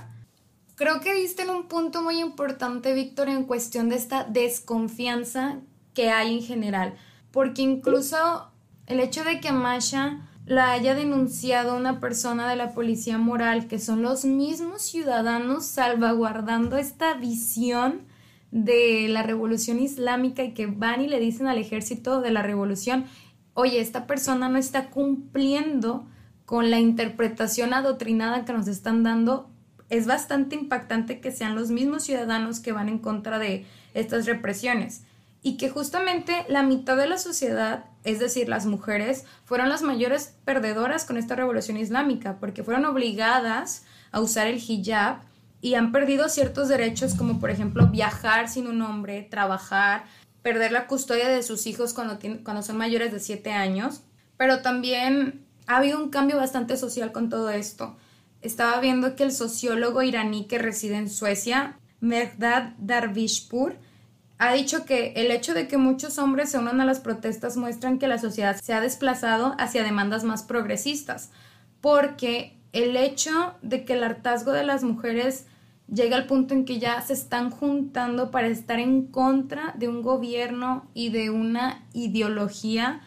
Creo 0.75 1.03
que 1.03 1.13
diste 1.13 1.43
en 1.43 1.51
un 1.51 1.69
punto 1.69 2.01
muy 2.03 2.19
importante, 2.19 2.95
Víctor, 2.95 3.29
en 3.29 3.45
cuestión 3.45 3.91
de 3.91 3.97
esta 3.97 4.25
desconfianza 4.25 5.59
que 5.93 6.09
hay 6.09 6.39
en 6.39 6.43
general, 6.43 6.95
porque 7.31 7.61
incluso 7.61 8.51
el 8.87 9.01
hecho 9.01 9.23
de 9.23 9.39
que 9.41 9.53
Masha 9.53 10.31
la 10.47 10.73
haya 10.73 10.95
denunciado 10.95 11.77
una 11.77 12.01
persona 12.01 12.49
de 12.49 12.57
la 12.57 12.73
policía 12.73 13.19
moral, 13.19 13.69
que 13.69 13.79
son 13.79 14.01
los 14.01 14.25
mismos 14.25 14.81
ciudadanos 14.81 15.67
salvaguardando 15.67 16.79
esta 16.79 17.13
visión 17.13 18.07
de 18.51 19.09
la 19.11 19.25
revolución 19.25 19.79
islámica 19.79 20.43
y 20.43 20.55
que 20.55 20.69
van 20.69 21.03
y 21.03 21.07
le 21.07 21.21
dicen 21.21 21.49
al 21.49 21.59
ejército 21.59 22.23
de 22.23 22.31
la 22.31 22.41
revolución, 22.41 23.05
oye, 23.53 23.79
esta 23.79 24.07
persona 24.07 24.49
no 24.49 24.57
está 24.57 24.89
cumpliendo 24.89 26.07
con 26.53 26.71
la 26.71 26.79
interpretación 26.79 27.73
adoctrinada 27.73 28.45
que 28.45 28.53
nos 28.53 28.69
están 28.69 29.03
dando, 29.03 29.49
es 29.89 30.07
bastante 30.07 30.55
impactante 30.55 31.19
que 31.19 31.33
sean 31.33 31.55
los 31.55 31.71
mismos 31.71 32.05
ciudadanos 32.05 32.61
que 32.61 32.73
van 32.73 32.91
en 32.91 32.99
contra 32.99 33.39
de 33.39 33.65
estas 33.95 34.27
represiones. 34.27 35.05
Y 35.41 35.57
que 35.57 35.71
justamente 35.71 36.45
la 36.51 36.63
mitad 36.63 36.99
de 36.99 37.09
la 37.09 37.17
sociedad, 37.17 37.87
es 38.05 38.19
decir, 38.19 38.51
las 38.51 38.67
mujeres, 38.67 39.25
fueron 39.47 39.71
las 39.71 39.81
mayores 39.81 40.35
perdedoras 40.45 41.07
con 41.07 41.17
esta 41.17 41.37
revolución 41.37 41.79
islámica 41.79 42.37
porque 42.39 42.63
fueron 42.63 42.85
obligadas 42.85 43.87
a 44.11 44.21
usar 44.21 44.47
el 44.47 44.59
hijab 44.59 45.21
y 45.63 45.73
han 45.73 45.91
perdido 45.91 46.29
ciertos 46.29 46.69
derechos 46.69 47.15
como 47.15 47.41
por 47.41 47.49
ejemplo 47.49 47.87
viajar 47.87 48.51
sin 48.51 48.67
un 48.67 48.83
hombre, 48.83 49.23
trabajar, 49.23 50.05
perder 50.43 50.71
la 50.71 50.87
custodia 50.87 51.31
de 51.31 51.43
sus 51.43 51.67
hijos 51.67 51.95
cuando, 51.95 52.19
cuando 52.45 52.61
son 52.61 52.77
mayores 52.77 53.11
de 53.11 53.21
7 53.21 53.53
años, 53.53 54.03
pero 54.37 54.61
también 54.61 55.47
ha 55.73 55.79
habido 55.79 55.99
un 55.99 56.11
cambio 56.11 56.37
bastante 56.37 56.77
social 56.77 57.13
con 57.13 57.29
todo 57.29 57.51
esto. 57.51 57.97
Estaba 58.43 58.79
viendo 58.81 59.17
que 59.17 59.23
el 59.23 59.33
sociólogo 59.33 60.03
iraní 60.03 60.47
que 60.47 60.59
reside 60.59 60.97
en 60.97 61.09
Suecia, 61.09 61.79
Mehrdad 62.01 62.75
Darvishpur, 62.79 63.77
ha 64.39 64.53
dicho 64.53 64.85
que 64.85 65.13
el 65.17 65.31
hecho 65.31 65.55
de 65.55 65.69
que 65.69 65.77
muchos 65.77 66.19
hombres 66.19 66.51
se 66.51 66.59
unan 66.59 66.81
a 66.81 66.85
las 66.85 67.01
protestas 67.01 67.57
muestran 67.57 67.99
que 67.99 68.09
la 68.09 68.19
sociedad 68.19 68.57
se 68.61 68.75
ha 68.75 68.81
desplazado 68.81 69.55
hacia 69.59 69.85
demandas 69.85 70.25
más 70.25 70.43
progresistas, 70.43 71.31
porque 71.81 72.59
el 72.73 72.97
hecho 72.97 73.55
de 73.63 73.85
que 73.85 73.93
el 73.93 74.03
hartazgo 74.03 74.53
de 74.53 74.65
las 74.65 74.83
mujeres 74.83 75.47
llega 75.87 76.17
al 76.17 76.27
punto 76.27 76.55
en 76.55 76.65
que 76.65 76.81
ya 76.81 77.01
se 77.03 77.13
están 77.13 77.51
juntando 77.51 78.31
para 78.31 78.49
estar 78.49 78.81
en 78.81 79.07
contra 79.07 79.75
de 79.79 79.89
un 79.89 80.03
gobierno 80.03 80.89
y 80.93 81.11
de 81.11 81.31
una 81.31 81.87
ideología 81.93 83.01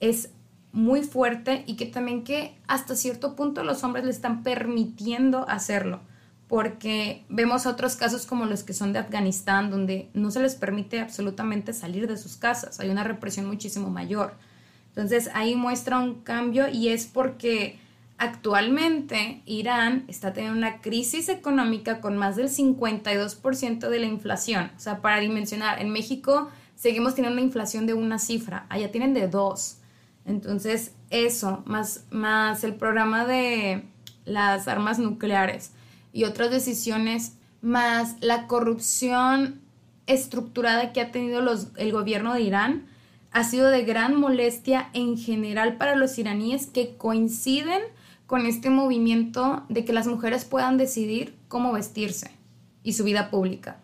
es 0.00 0.30
muy 0.72 1.02
fuerte 1.02 1.64
y 1.66 1.76
que 1.76 1.86
también 1.86 2.24
que 2.24 2.56
hasta 2.66 2.94
cierto 2.94 3.34
punto 3.34 3.64
los 3.64 3.82
hombres 3.82 4.04
le 4.04 4.10
están 4.10 4.42
permitiendo 4.42 5.48
hacerlo, 5.48 6.00
porque 6.48 7.24
vemos 7.28 7.66
otros 7.66 7.96
casos 7.96 8.26
como 8.26 8.46
los 8.46 8.62
que 8.62 8.72
son 8.72 8.92
de 8.92 9.00
Afganistán, 9.00 9.70
donde 9.70 10.08
no 10.14 10.30
se 10.30 10.40
les 10.40 10.54
permite 10.54 11.00
absolutamente 11.00 11.72
salir 11.72 12.06
de 12.06 12.16
sus 12.16 12.36
casas, 12.36 12.80
hay 12.80 12.88
una 12.90 13.04
represión 13.04 13.46
muchísimo 13.46 13.90
mayor. 13.90 14.34
Entonces 14.88 15.30
ahí 15.34 15.54
muestra 15.54 15.98
un 15.98 16.22
cambio 16.22 16.68
y 16.68 16.88
es 16.88 17.06
porque 17.06 17.78
actualmente 18.18 19.40
Irán 19.46 20.04
está 20.08 20.32
teniendo 20.32 20.58
una 20.58 20.80
crisis 20.80 21.28
económica 21.28 22.00
con 22.00 22.16
más 22.16 22.36
del 22.36 22.48
52% 22.48 23.88
de 23.88 23.98
la 23.98 24.06
inflación. 24.06 24.70
O 24.76 24.80
sea, 24.80 25.00
para 25.00 25.20
dimensionar, 25.20 25.80
en 25.80 25.90
México 25.90 26.50
seguimos 26.76 27.14
teniendo 27.14 27.38
una 27.38 27.46
inflación 27.46 27.86
de 27.86 27.94
una 27.94 28.18
cifra, 28.18 28.66
allá 28.68 28.92
tienen 28.92 29.14
de 29.14 29.26
dos. 29.26 29.79
Entonces, 30.24 30.92
eso, 31.10 31.62
más, 31.66 32.04
más 32.10 32.64
el 32.64 32.74
programa 32.74 33.26
de 33.26 33.84
las 34.24 34.68
armas 34.68 34.98
nucleares 34.98 35.72
y 36.12 36.24
otras 36.24 36.50
decisiones, 36.50 37.34
más 37.62 38.16
la 38.20 38.46
corrupción 38.46 39.60
estructurada 40.06 40.92
que 40.92 41.00
ha 41.00 41.12
tenido 41.12 41.40
el 41.76 41.92
gobierno 41.92 42.34
de 42.34 42.42
Irán, 42.42 42.86
ha 43.32 43.44
sido 43.44 43.68
de 43.68 43.84
gran 43.84 44.18
molestia 44.18 44.90
en 44.92 45.16
general 45.16 45.76
para 45.76 45.94
los 45.94 46.18
iraníes 46.18 46.66
que 46.66 46.96
coinciden 46.96 47.80
con 48.26 48.46
este 48.46 48.70
movimiento 48.70 49.64
de 49.68 49.84
que 49.84 49.92
las 49.92 50.06
mujeres 50.06 50.44
puedan 50.44 50.78
decidir 50.78 51.36
cómo 51.48 51.72
vestirse 51.72 52.30
y 52.82 52.92
su 52.94 53.04
vida 53.04 53.30
pública. 53.30 53.80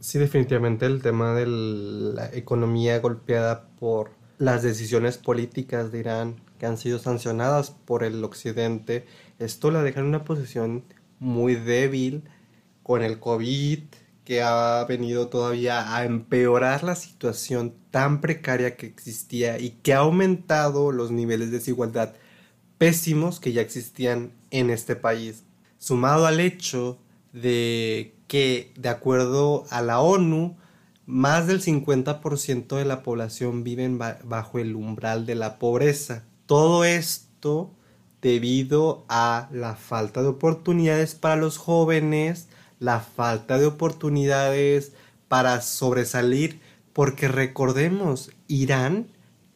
Sí, 0.00 0.18
definitivamente 0.18 0.86
el 0.86 1.02
tema 1.02 1.34
de 1.34 1.46
la 1.46 2.32
economía 2.32 2.98
golpeada 2.98 3.68
por 3.78 4.10
las 4.42 4.64
decisiones 4.64 5.18
políticas 5.18 5.92
de 5.92 6.00
Irán 6.00 6.40
que 6.58 6.66
han 6.66 6.76
sido 6.76 6.98
sancionadas 6.98 7.70
por 7.70 8.02
el 8.02 8.24
occidente, 8.24 9.06
esto 9.38 9.70
la 9.70 9.84
deja 9.84 10.00
en 10.00 10.06
una 10.06 10.24
posición 10.24 10.82
muy 11.20 11.54
débil 11.54 12.24
con 12.82 13.02
el 13.02 13.20
COVID 13.20 13.84
que 14.24 14.42
ha 14.42 14.84
venido 14.88 15.28
todavía 15.28 15.94
a 15.94 16.04
empeorar 16.04 16.82
la 16.82 16.96
situación 16.96 17.72
tan 17.92 18.20
precaria 18.20 18.76
que 18.76 18.86
existía 18.86 19.60
y 19.60 19.70
que 19.70 19.94
ha 19.94 19.98
aumentado 19.98 20.90
los 20.90 21.12
niveles 21.12 21.52
de 21.52 21.58
desigualdad 21.58 22.14
pésimos 22.78 23.38
que 23.38 23.52
ya 23.52 23.62
existían 23.62 24.32
en 24.50 24.70
este 24.70 24.96
país, 24.96 25.44
sumado 25.78 26.26
al 26.26 26.40
hecho 26.40 26.98
de 27.32 28.16
que, 28.26 28.72
de 28.76 28.88
acuerdo 28.88 29.66
a 29.70 29.82
la 29.82 30.00
ONU, 30.00 30.56
más 31.06 31.46
del 31.46 31.60
50% 31.60 32.76
de 32.76 32.84
la 32.84 33.02
población 33.02 33.64
vive 33.64 33.88
bajo 34.24 34.58
el 34.58 34.76
umbral 34.76 35.26
de 35.26 35.34
la 35.34 35.58
pobreza. 35.58 36.24
Todo 36.46 36.84
esto 36.84 37.72
debido 38.20 39.04
a 39.08 39.48
la 39.52 39.74
falta 39.74 40.22
de 40.22 40.28
oportunidades 40.28 41.14
para 41.14 41.36
los 41.36 41.58
jóvenes, 41.58 42.48
la 42.78 43.00
falta 43.00 43.58
de 43.58 43.66
oportunidades 43.66 44.92
para 45.28 45.60
sobresalir, 45.60 46.60
porque 46.92 47.26
recordemos, 47.26 48.30
Irán 48.46 49.08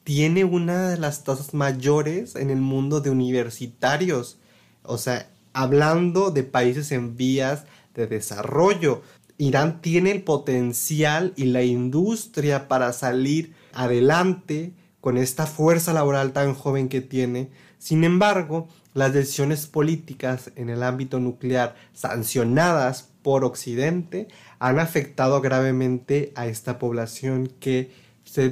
tiene 0.03 0.45
una 0.45 0.89
de 0.89 0.99
las 0.99 1.25
tasas 1.25 1.55
mayores 1.55 2.35
en 2.35 2.51
el 2.51 2.61
mundo 2.61 3.01
de 3.01 3.11
universitarios, 3.11 4.39
o 4.83 4.99
sea, 4.99 5.31
hablando 5.53 6.31
de 6.31 6.43
países 6.43 6.93
en 6.93 7.17
vías 7.17 7.65
de 7.95 8.07
desarrollo. 8.07 9.03
Irán 9.39 9.81
tiene 9.83 10.13
el 10.13 10.23
potencial 10.23 11.33
y 11.37 11.47
la 11.47 11.63
industria 11.63 12.69
para 12.69 12.93
salir 12.93 13.55
adelante 13.73 14.73
con 15.01 15.19
esta 15.19 15.47
fuerza 15.47 15.93
laboral 15.93 16.33
tan 16.33 16.55
joven 16.55 16.89
que 16.89 17.01
tiene. 17.01 17.51
Sin 17.79 18.03
embargo, 18.05 18.69
las 18.95 19.13
decisiones 19.13 19.67
políticas 19.67 20.51
en 20.57 20.71
el 20.71 20.83
ámbito 20.83 21.21
nuclear 21.21 21.77
sancionadas 21.93 23.11
por 23.23 23.45
Occidente 23.45 24.29
han 24.59 24.79
afectado 24.79 25.41
gravemente 25.43 26.33
a 26.35 26.47
esta 26.47 26.79
población 26.79 27.53
que 27.61 27.91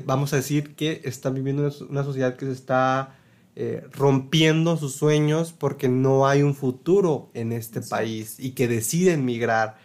vamos 0.04 0.32
a 0.32 0.36
decir 0.36 0.74
que 0.74 1.00
está 1.04 1.30
viviendo 1.30 1.70
una 1.88 2.04
sociedad 2.04 2.36
que 2.36 2.46
se 2.46 2.52
está 2.52 3.16
eh, 3.56 3.84
rompiendo 3.92 4.76
sus 4.76 4.94
sueños 4.94 5.52
porque 5.52 5.88
no 5.88 6.26
hay 6.26 6.42
un 6.42 6.54
futuro 6.54 7.30
en 7.34 7.52
este 7.52 7.80
país 7.80 8.38
y 8.38 8.50
que 8.50 8.68
deciden 8.68 9.24
migrar 9.24 9.76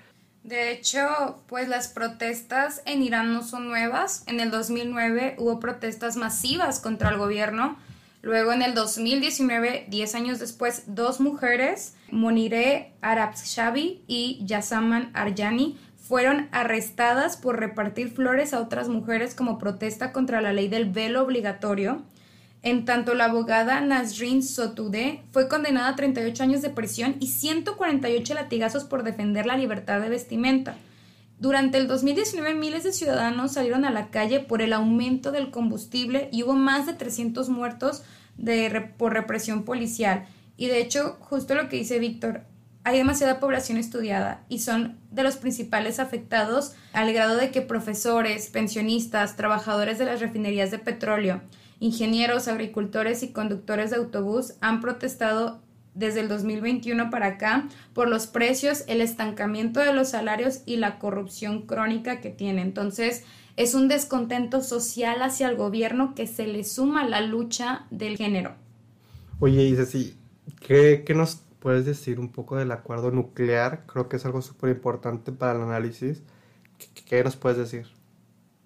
de 0.50 0.72
hecho, 0.72 1.44
pues 1.46 1.70
las 1.70 1.90
protestas 1.90 2.82
en 2.86 3.04
Irán 3.04 3.34
no 3.34 3.44
son 3.44 3.68
nuevas. 3.68 4.24
En 4.26 4.40
el 4.40 4.50
2009 4.50 5.36
hubo 5.38 5.60
protestas 5.60 6.16
masivas 6.16 6.80
contra 6.80 7.10
el 7.10 7.18
gobierno. 7.18 7.78
Luego 8.24 8.52
en 8.52 8.64
el 8.64 8.74
2019, 8.74 9.86
10 9.90 10.16
años 10.16 10.40
después, 10.40 10.84
dos 10.88 11.22
mujeres, 11.22 11.94
Monire 12.10 12.94
Arabshabi 13.02 14.02
y 14.08 14.44
Yasaman 14.44 15.12
Arjani, 15.14 15.78
fueron 15.98 16.50
arrestadas 16.52 17.38
por 17.38 17.60
repartir 17.60 18.10
flores 18.10 18.56
a 18.56 18.60
otras 18.60 18.90
mujeres 18.90 19.36
como 19.36 19.60
protesta 19.60 20.12
contra 20.12 20.42
la 20.42 20.52
ley 20.52 20.68
del 20.68 20.90
velo 20.90 21.22
obligatorio. 21.22 22.02
En 22.62 22.84
tanto, 22.84 23.14
la 23.14 23.26
abogada 23.26 23.80
Nasrin 23.80 24.44
Sotoudeh 24.44 25.24
fue 25.32 25.48
condenada 25.48 25.90
a 25.90 25.96
38 25.96 26.44
años 26.44 26.62
de 26.62 26.70
prisión 26.70 27.16
y 27.20 27.28
148 27.28 28.34
latigazos 28.34 28.84
por 28.84 29.04
defender 29.04 29.46
la 29.46 29.56
libertad 29.56 30.02
de 30.02 30.10
vestimenta. 30.10 30.76
Durante 31.40 31.78
el 31.78 31.88
2019 31.88 32.54
miles 32.56 32.84
de 32.84 32.92
ciudadanos 32.92 33.54
salieron 33.54 33.86
a 33.86 33.92
la 33.92 34.10
calle 34.10 34.42
por 34.42 34.62
el 34.62 34.74
aumento 34.74 35.32
del 35.32 35.52
combustible 35.52 36.28
y 36.34 36.44
hubo 36.44 36.54
más 36.54 36.86
de 36.86 36.94
300 36.94 37.48
muertos 37.48 38.04
por 38.98 39.14
represión 39.14 39.64
policial. 39.64 40.26
Y 40.58 40.68
de 40.68 40.82
hecho, 40.82 41.18
justo 41.22 41.56
lo 41.56 41.70
que 41.70 41.78
dice 41.78 41.98
Víctor, 42.00 42.42
hay 42.84 42.98
demasiada 42.98 43.40
población 43.40 43.78
estudiada 43.78 44.44
y 44.50 44.60
son 44.60 44.98
de 45.12 45.24
los 45.24 45.38
principales 45.38 46.00
afectados 46.00 46.74
al 46.92 47.14
grado 47.14 47.38
de 47.38 47.52
que 47.52 47.62
profesores, 47.62 48.50
pensionistas, 48.50 49.38
trabajadores 49.38 49.98
de 49.98 50.06
las 50.06 50.20
refinerías 50.20 50.72
de 50.72 50.80
petróleo, 50.80 51.42
ingenieros, 51.80 52.48
agricultores 52.48 53.24
y 53.24 53.32
conductores 53.32 53.90
de 53.90 53.98
autobús 53.98 54.54
han 54.62 54.82
protestado 54.82 55.62
desde 55.94 56.22
el 56.22 56.30
2021 56.30 57.10
para 57.10 57.28
acá 57.28 57.68
por 57.94 58.08
los 58.08 58.28
precios, 58.28 58.84
el 58.88 59.02
estancamiento 59.02 59.80
de 59.80 59.94
los 59.94 60.10
salarios 60.10 60.62
y 60.66 60.78
la 60.78 61.00
corrupción 61.00 61.64
crónica 61.64 62.22
que 62.22 62.30
tiene. 62.30 62.62
Entonces, 62.62 63.24
es 63.58 63.76
un 63.76 63.88
descontento 63.88 64.62
social 64.62 65.22
hacia 65.22 65.50
el 65.50 65.58
gobierno 65.58 66.16
que 66.16 66.28
se 66.28 66.48
le 66.48 66.64
suma 66.64 67.02
a 67.02 67.08
la 67.10 67.22
lucha 67.22 67.86
del 67.92 68.18
género. 68.18 68.56
Oye, 69.40 69.64
Isa, 69.64 69.86
¿qué, 70.62 71.04
¿qué 71.06 71.14
nos 71.14 71.42
puedes 71.60 71.86
decir 71.86 72.20
un 72.20 72.32
poco 72.32 72.56
del 72.56 72.72
acuerdo 72.72 73.12
nuclear? 73.12 73.86
Creo 73.86 74.08
que 74.08 74.18
es 74.18 74.26
algo 74.26 74.42
súper 74.42 74.70
importante 74.70 75.32
para 75.32 75.58
el 75.58 75.64
análisis. 75.64 76.24
¿Qué, 76.78 77.04
¿Qué, 77.04 77.24
nos 77.24 77.36
puedes 77.36 77.58
decir? 77.58 77.88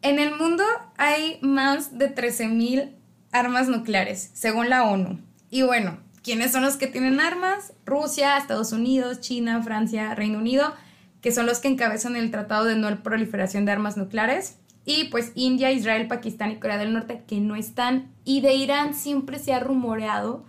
En 0.03 0.19
el 0.19 0.35
mundo 0.35 0.63
hay 0.97 1.39
más 1.41 1.97
de 1.97 2.13
13.000 2.13 2.91
armas 3.33 3.67
nucleares, 3.67 4.31
según 4.33 4.69
la 4.69 4.83
ONU. 4.83 5.19
Y 5.49 5.63
bueno, 5.63 5.97
¿Quiénes 6.23 6.53
son 6.53 6.63
los 6.63 6.77
que 6.77 6.87
tienen 6.87 7.19
armas? 7.19 7.73
Rusia, 7.85 8.37
Estados 8.37 8.71
Unidos, 8.71 9.19
China, 9.19 9.61
Francia, 9.61 10.15
Reino 10.15 10.39
Unido, 10.39 10.73
que 11.21 11.33
son 11.33 11.45
los 11.45 11.59
que 11.59 11.67
encabezan 11.67 12.15
el 12.15 12.31
Tratado 12.31 12.63
de 12.63 12.77
No 12.77 13.03
Proliferación 13.03 13.65
de 13.65 13.73
Armas 13.73 13.97
Nucleares. 13.97 14.57
Y 14.85 15.05
pues 15.05 15.33
India, 15.35 15.73
Israel, 15.73 16.07
Pakistán 16.07 16.51
y 16.51 16.59
Corea 16.59 16.77
del 16.77 16.93
Norte 16.93 17.23
que 17.27 17.41
no 17.41 17.57
están. 17.57 18.09
Y 18.23 18.39
de 18.39 18.53
Irán 18.53 18.93
siempre 18.93 19.37
se 19.37 19.53
ha 19.53 19.59
rumoreado 19.59 20.45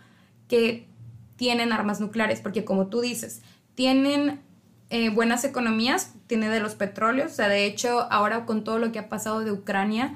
que 0.47 0.87
tienen 1.35 1.73
armas 1.73 2.01
nucleares, 2.01 2.41
porque 2.41 2.65
como 2.65 2.87
tú 2.87 3.01
dices, 3.01 3.43
tienen 3.75 4.41
eh, 4.91 5.09
buenas 5.09 5.45
economías, 5.45 6.15
tiene 6.29 6.49
de 6.51 6.61
los 6.61 6.77
petróleos, 6.77 7.33
o 7.33 7.35
sea, 7.35 7.49
de 7.49 7.67
hecho 7.67 8.07
ahora 8.13 8.47
con 8.47 8.63
todo 8.63 8.79
lo 8.79 8.93
que 8.93 9.01
ha 9.01 9.09
pasado 9.09 9.41
de 9.41 9.51
Ucrania, 9.51 10.15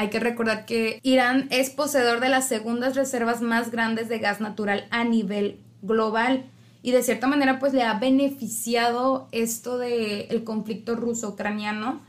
hay 0.00 0.08
que 0.08 0.18
recordar 0.18 0.64
que 0.64 0.98
Irán 1.02 1.46
es 1.50 1.68
poseedor 1.68 2.20
de 2.20 2.30
las 2.30 2.48
segundas 2.48 2.96
reservas 2.96 3.42
más 3.42 3.70
grandes 3.70 4.08
de 4.08 4.18
gas 4.18 4.40
natural 4.40 4.86
a 4.90 5.04
nivel 5.04 5.60
global. 5.82 6.46
Y 6.80 6.92
de 6.92 7.02
cierta 7.02 7.26
manera 7.26 7.58
pues 7.58 7.74
le 7.74 7.82
ha 7.82 7.98
beneficiado 7.98 9.28
esto 9.30 9.76
del 9.76 10.24
el 10.30 10.42
conflicto 10.42 10.96
ruso-ucraniano. 10.96 12.00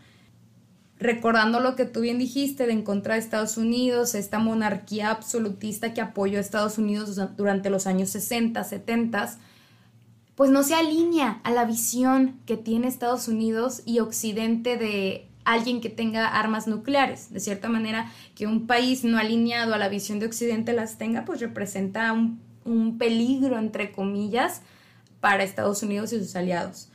Recordando 0.99 1.59
lo 1.59 1.75
que 1.75 1.83
tú 1.83 1.99
bien 1.99 2.17
dijiste 2.17 2.65
de 2.65 2.71
en 2.71 2.83
contra 2.83 3.15
de 3.15 3.19
Estados 3.19 3.57
Unidos, 3.57 4.15
esta 4.15 4.39
monarquía 4.39 5.11
absolutista 5.11 5.93
que 5.93 5.99
apoyó 5.99 6.37
a 6.37 6.41
Estados 6.41 6.77
Unidos 6.77 7.19
durante 7.35 7.69
los 7.69 7.87
años 7.87 8.09
60, 8.11 8.63
70, 8.63 9.37
pues 10.35 10.49
no 10.49 10.63
se 10.63 10.75
alinea 10.75 11.41
a 11.43 11.51
la 11.51 11.65
visión 11.65 12.39
que 12.45 12.55
tiene 12.55 12.87
Estados 12.87 13.27
Unidos 13.27 13.81
y 13.85 13.99
Occidente 13.99 14.77
de 14.77 15.30
alguien 15.43 15.81
que 15.81 15.89
tenga 15.89 16.27
armas 16.27 16.67
nucleares. 16.67 17.33
De 17.33 17.39
cierta 17.39 17.69
manera, 17.69 18.11
que 18.35 18.47
un 18.47 18.67
país 18.67 19.03
no 19.03 19.17
alineado 19.17 19.73
a 19.73 19.77
la 19.77 19.89
visión 19.89 20.19
de 20.19 20.25
Occidente 20.25 20.73
las 20.73 20.97
tenga, 20.97 21.25
pues 21.25 21.39
representa 21.39 22.13
un, 22.13 22.39
peligro, 22.99 23.57
entre 23.57 23.91
comillas, 23.91 24.61
para 25.19 25.43
Estados 25.43 25.81
Unidos 25.81 26.13
y 26.13 26.19
sus 26.19 26.35
aliados. 26.35 26.89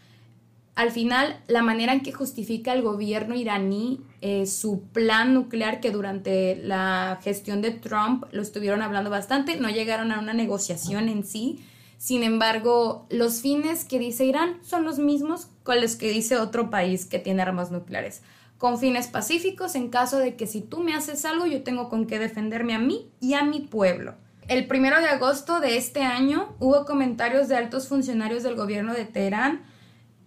Al 0.76 0.90
final, 0.90 1.40
la 1.48 1.62
manera 1.62 1.92
en 1.92 2.02
que 2.02 2.12
justifica 2.12 2.72
el 2.74 2.82
gobierno 2.82 3.34
iraní 3.34 4.00
eh, 4.20 4.46
su 4.46 4.82
plan 4.92 5.32
nuclear, 5.34 5.80
que 5.80 5.90
durante 5.90 6.56
la 6.56 7.18
gestión 7.22 7.62
de 7.62 7.70
Trump 7.70 8.24
lo 8.30 8.42
estuvieron 8.42 8.82
hablando 8.82 9.10
bastante, 9.10 9.56
no 9.56 9.70
llegaron 9.70 10.12
a 10.12 10.20
una 10.20 10.34
negociación 10.34 11.08
en 11.08 11.24
sí. 11.24 11.64
Sin 11.98 12.22
embargo, 12.22 13.06
los 13.08 13.40
fines 13.40 13.84
que 13.84 13.98
dice 13.98 14.26
Irán 14.26 14.58
son 14.62 14.84
los 14.84 14.98
mismos 14.98 15.48
con 15.62 15.80
los 15.80 15.96
que 15.96 16.10
dice 16.10 16.36
otro 16.38 16.68
país 16.68 17.06
que 17.06 17.18
tiene 17.18 17.42
armas 17.42 17.70
nucleares 17.70 18.22
con 18.58 18.78
fines 18.78 19.08
pacíficos 19.08 19.74
en 19.74 19.88
caso 19.88 20.18
de 20.18 20.36
que 20.36 20.46
si 20.46 20.60
tú 20.60 20.80
me 20.80 20.94
haces 20.94 21.24
algo 21.24 21.46
yo 21.46 21.62
tengo 21.62 21.88
con 21.88 22.06
qué 22.06 22.18
defenderme 22.18 22.74
a 22.74 22.78
mí 22.78 23.10
y 23.20 23.34
a 23.34 23.44
mi 23.44 23.60
pueblo. 23.60 24.14
El 24.48 24.66
primero 24.66 25.00
de 25.00 25.08
agosto 25.08 25.60
de 25.60 25.76
este 25.76 26.02
año 26.02 26.54
hubo 26.60 26.84
comentarios 26.84 27.48
de 27.48 27.56
altos 27.56 27.88
funcionarios 27.88 28.42
del 28.42 28.54
gobierno 28.54 28.94
de 28.94 29.04
Teherán 29.04 29.62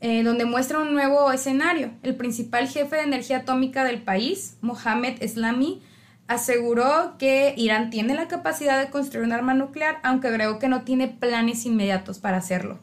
eh, 0.02 0.24
donde 0.24 0.46
muestra 0.46 0.80
un 0.80 0.94
nuevo 0.94 1.30
escenario. 1.32 1.92
El 2.04 2.16
principal 2.16 2.70
jefe 2.70 2.96
de 2.96 3.04
energía 3.04 3.40
atómica 3.40 3.84
del 3.84 4.02
país, 4.02 4.58
Mohamed 4.62 5.22
Eslami, 5.22 5.82
aseguró 6.28 7.16
que 7.18 7.54
Irán 7.58 7.90
tiene 7.90 8.14
la 8.16 8.30
capacidad 8.30 8.80
de 8.80 8.90
construir 8.92 9.26
un 9.26 9.34
arma 9.34 9.54
nuclear, 9.54 10.00
aunque 10.04 10.32
creo 10.32 10.58
que 10.58 10.70
no 10.70 10.84
tiene 10.84 11.10
planes 11.10 11.66
inmediatos 11.66 12.20
para 12.20 12.38
hacerlo. 12.38 12.80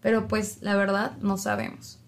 Pero 0.00 0.28
pues 0.28 0.58
la 0.62 0.76
verdad 0.76 1.16
no 1.20 1.38
sabemos. 1.38 1.99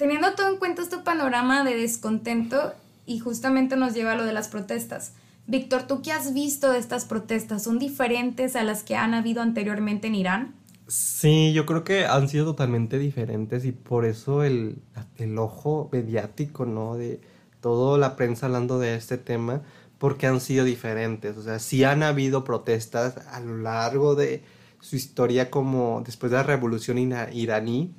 Teniendo 0.00 0.32
todo 0.34 0.48
en 0.48 0.56
cuenta 0.56 0.80
este 0.80 0.96
panorama 0.96 1.62
de 1.62 1.76
descontento 1.76 2.72
y 3.04 3.18
justamente 3.18 3.76
nos 3.76 3.92
lleva 3.92 4.12
a 4.12 4.14
lo 4.14 4.24
de 4.24 4.32
las 4.32 4.48
protestas. 4.48 5.12
Víctor, 5.46 5.82
¿tú 5.82 6.00
qué 6.00 6.10
has 6.10 6.32
visto 6.32 6.72
de 6.72 6.78
estas 6.78 7.04
protestas? 7.04 7.64
¿Son 7.64 7.78
diferentes 7.78 8.56
a 8.56 8.64
las 8.64 8.82
que 8.82 8.96
han 8.96 9.12
habido 9.12 9.42
anteriormente 9.42 10.06
en 10.06 10.14
Irán? 10.14 10.54
Sí, 10.88 11.52
yo 11.52 11.66
creo 11.66 11.84
que 11.84 12.06
han 12.06 12.30
sido 12.30 12.46
totalmente 12.46 12.98
diferentes 12.98 13.66
y 13.66 13.72
por 13.72 14.06
eso 14.06 14.42
el, 14.42 14.78
el 15.18 15.36
ojo 15.36 15.90
mediático, 15.92 16.64
¿no? 16.64 16.94
De 16.94 17.20
toda 17.60 17.98
la 17.98 18.16
prensa 18.16 18.46
hablando 18.46 18.78
de 18.78 18.94
este 18.94 19.18
tema, 19.18 19.60
porque 19.98 20.26
han 20.26 20.40
sido 20.40 20.64
diferentes. 20.64 21.36
O 21.36 21.42
sea, 21.42 21.58
sí 21.58 21.84
han 21.84 22.02
habido 22.02 22.42
protestas 22.42 23.18
a 23.26 23.40
lo 23.40 23.58
largo 23.58 24.14
de 24.14 24.44
su 24.80 24.96
historia 24.96 25.50
como 25.50 26.02
después 26.06 26.32
de 26.32 26.38
la 26.38 26.42
revolución 26.42 26.96
iraní, 26.96 27.94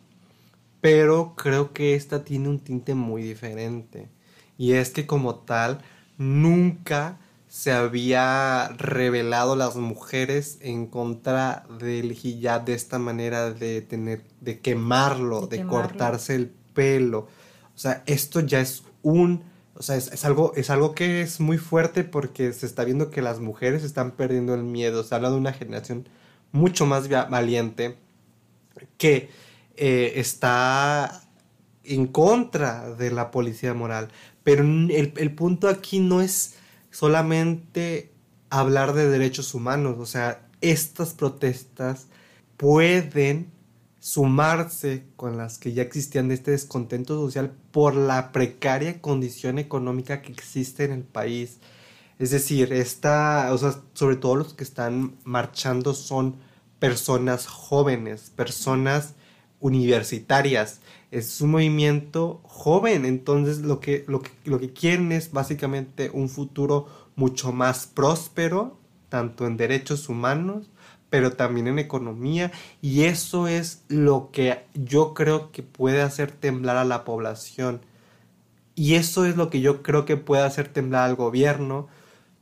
pero 0.81 1.35
creo 1.35 1.73
que 1.73 1.95
esta 1.95 2.25
tiene 2.25 2.49
un 2.49 2.59
tinte 2.59 2.95
muy 2.95 3.21
diferente. 3.21 4.09
Y 4.57 4.73
es 4.73 4.89
que 4.89 5.07
como 5.07 5.35
tal, 5.35 5.81
nunca 6.17 7.19
se 7.47 7.71
había 7.71 8.69
revelado 8.77 9.55
las 9.55 9.75
mujeres 9.75 10.57
en 10.61 10.87
contra 10.87 11.65
del 11.79 12.11
hijab 12.13 12.65
de 12.65 12.73
esta 12.73 12.97
manera 12.97 13.51
de 13.51 13.81
tener, 13.81 14.23
de 14.39 14.59
quemarlo, 14.59 15.47
de, 15.47 15.65
cortarse 15.65 16.35
el 16.35 16.47
pelo. 16.73 17.27
O 17.75 17.77
sea, 17.77 18.03
esto 18.05 18.39
ya 18.39 18.61
es 18.61 18.83
un, 19.01 19.43
o 19.75 19.83
sea, 19.83 19.97
es, 19.97 20.25
algo, 20.25 20.53
es 20.55 20.69
algo 20.69 20.95
que 20.95 21.21
es 21.21 21.39
muy 21.39 21.57
fuerte 21.57 22.03
porque 22.03 22.53
se 22.53 22.65
está 22.65 22.85
viendo 22.85 23.11
que 23.11 23.21
las 23.21 23.39
mujeres 23.39 23.83
están 23.83 24.11
perdiendo 24.11 24.55
el 24.55 24.63
miedo. 24.63 25.03
Se 25.03 25.13
habla 25.13 25.29
de 25.29 25.35
una 25.35 25.53
generación 25.53 26.07
mucho 26.53 26.85
más 26.85 27.09
valiente 27.09 27.97
que 28.97 29.29
eh, 29.77 30.13
está 30.15 31.21
en 31.83 32.07
contra 32.07 32.93
de 32.95 33.11
la 33.11 33.31
policía 33.31 33.73
moral. 33.73 34.09
Pero 34.43 34.63
el, 34.63 35.13
el, 35.15 35.35
punto 35.35 35.67
aquí 35.67 35.99
no 35.99 36.21
es 36.21 36.55
solamente 36.89 38.11
hablar 38.49 38.93
de 38.93 39.07
derechos 39.07 39.53
humanos, 39.53 39.97
o 39.99 40.05
sea, 40.05 40.47
estas 40.61 41.13
protestas 41.13 42.07
pueden 42.57 43.51
sumarse 43.99 45.05
con 45.15 45.37
las 45.37 45.59
que 45.59 45.73
ya 45.73 45.83
existían 45.83 46.27
de 46.27 46.33
este 46.33 46.51
descontento 46.51 47.15
social 47.15 47.53
por 47.71 47.95
la 47.95 48.31
precaria 48.31 48.99
condición 48.99 49.59
económica 49.59 50.21
que 50.21 50.31
existe 50.31 50.83
en 50.85 50.91
el 50.91 51.03
país. 51.03 51.59
Es 52.17 52.31
decir, 52.31 52.73
esta, 52.73 53.49
o 53.53 53.57
sea, 53.57 53.75
sobre 53.93 54.15
todo 54.15 54.35
los 54.35 54.53
que 54.53 54.63
están 54.63 55.15
marchando 55.23 55.93
son 55.93 56.35
personas 56.79 57.45
jóvenes, 57.47 58.31
personas 58.35 59.13
universitarias. 59.61 60.81
Es 61.11 61.39
un 61.39 61.51
movimiento 61.51 62.41
joven, 62.43 63.05
entonces 63.05 63.59
lo 63.59 63.79
que, 63.79 64.03
lo 64.07 64.21
que, 64.21 64.31
lo 64.45 64.59
que 64.59 64.73
quieren 64.73 65.11
es 65.11 65.31
básicamente 65.31 66.09
un 66.11 66.27
futuro 66.27 66.87
mucho 67.15 67.53
más 67.53 67.87
próspero, 67.87 68.77
tanto 69.09 69.45
en 69.45 69.57
derechos 69.57 70.09
humanos, 70.09 70.69
pero 71.09 71.33
también 71.33 71.67
en 71.67 71.79
economía, 71.79 72.51
y 72.81 73.03
eso 73.03 73.47
es 73.47 73.83
lo 73.89 74.29
que 74.31 74.63
yo 74.73 75.13
creo 75.13 75.51
que 75.51 75.63
puede 75.63 76.01
hacer 76.01 76.31
temblar 76.31 76.77
a 76.77 76.85
la 76.85 77.03
población. 77.03 77.81
Y 78.75 78.95
eso 78.95 79.25
es 79.25 79.35
lo 79.35 79.49
que 79.49 79.59
yo 79.59 79.83
creo 79.83 80.05
que 80.05 80.15
puede 80.17 80.43
hacer 80.43 80.69
temblar 80.69 81.09
al 81.09 81.15
gobierno, 81.15 81.89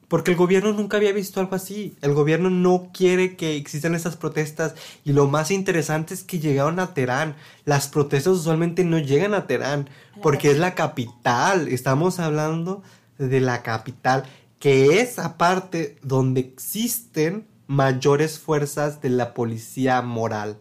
porque 0.10 0.32
el 0.32 0.38
gobierno 0.38 0.74
nunca 0.74 0.98
había 0.98 1.14
visto 1.14 1.40
algo 1.40 1.56
así. 1.56 1.96
El 2.02 2.16
gobierno 2.16 2.50
no 2.50 2.90
quiere 2.92 3.38
que 3.38 3.56
existan 3.56 3.94
esas 3.94 4.18
protestas. 4.18 4.74
Y 5.06 5.14
lo 5.14 5.28
más 5.28 5.52
interesante 5.52 6.16
es 6.16 6.24
que 6.24 6.40
llegaron 6.40 6.80
a 6.80 6.96
Teherán. 6.96 7.36
Las 7.64 7.88
protestas 7.88 8.34
usualmente 8.34 8.84
no 8.84 8.98
llegan 8.98 9.36
a 9.36 9.46
Teherán 9.46 9.88
porque 10.24 10.50
es 10.50 10.58
la 10.58 10.74
capital. 10.74 11.68
Estamos 11.68 12.20
hablando 12.20 12.82
de 13.20 13.40
la 13.40 13.62
capital. 13.62 14.26
que 14.58 15.00
es 15.00 15.20
aparte 15.20 15.96
donde 16.02 16.42
existen 16.42 17.48
mayores 17.68 18.40
fuerzas 18.40 19.02
de 19.02 19.10
la 19.10 19.34
policía 19.34 20.02
moral. 20.02 20.58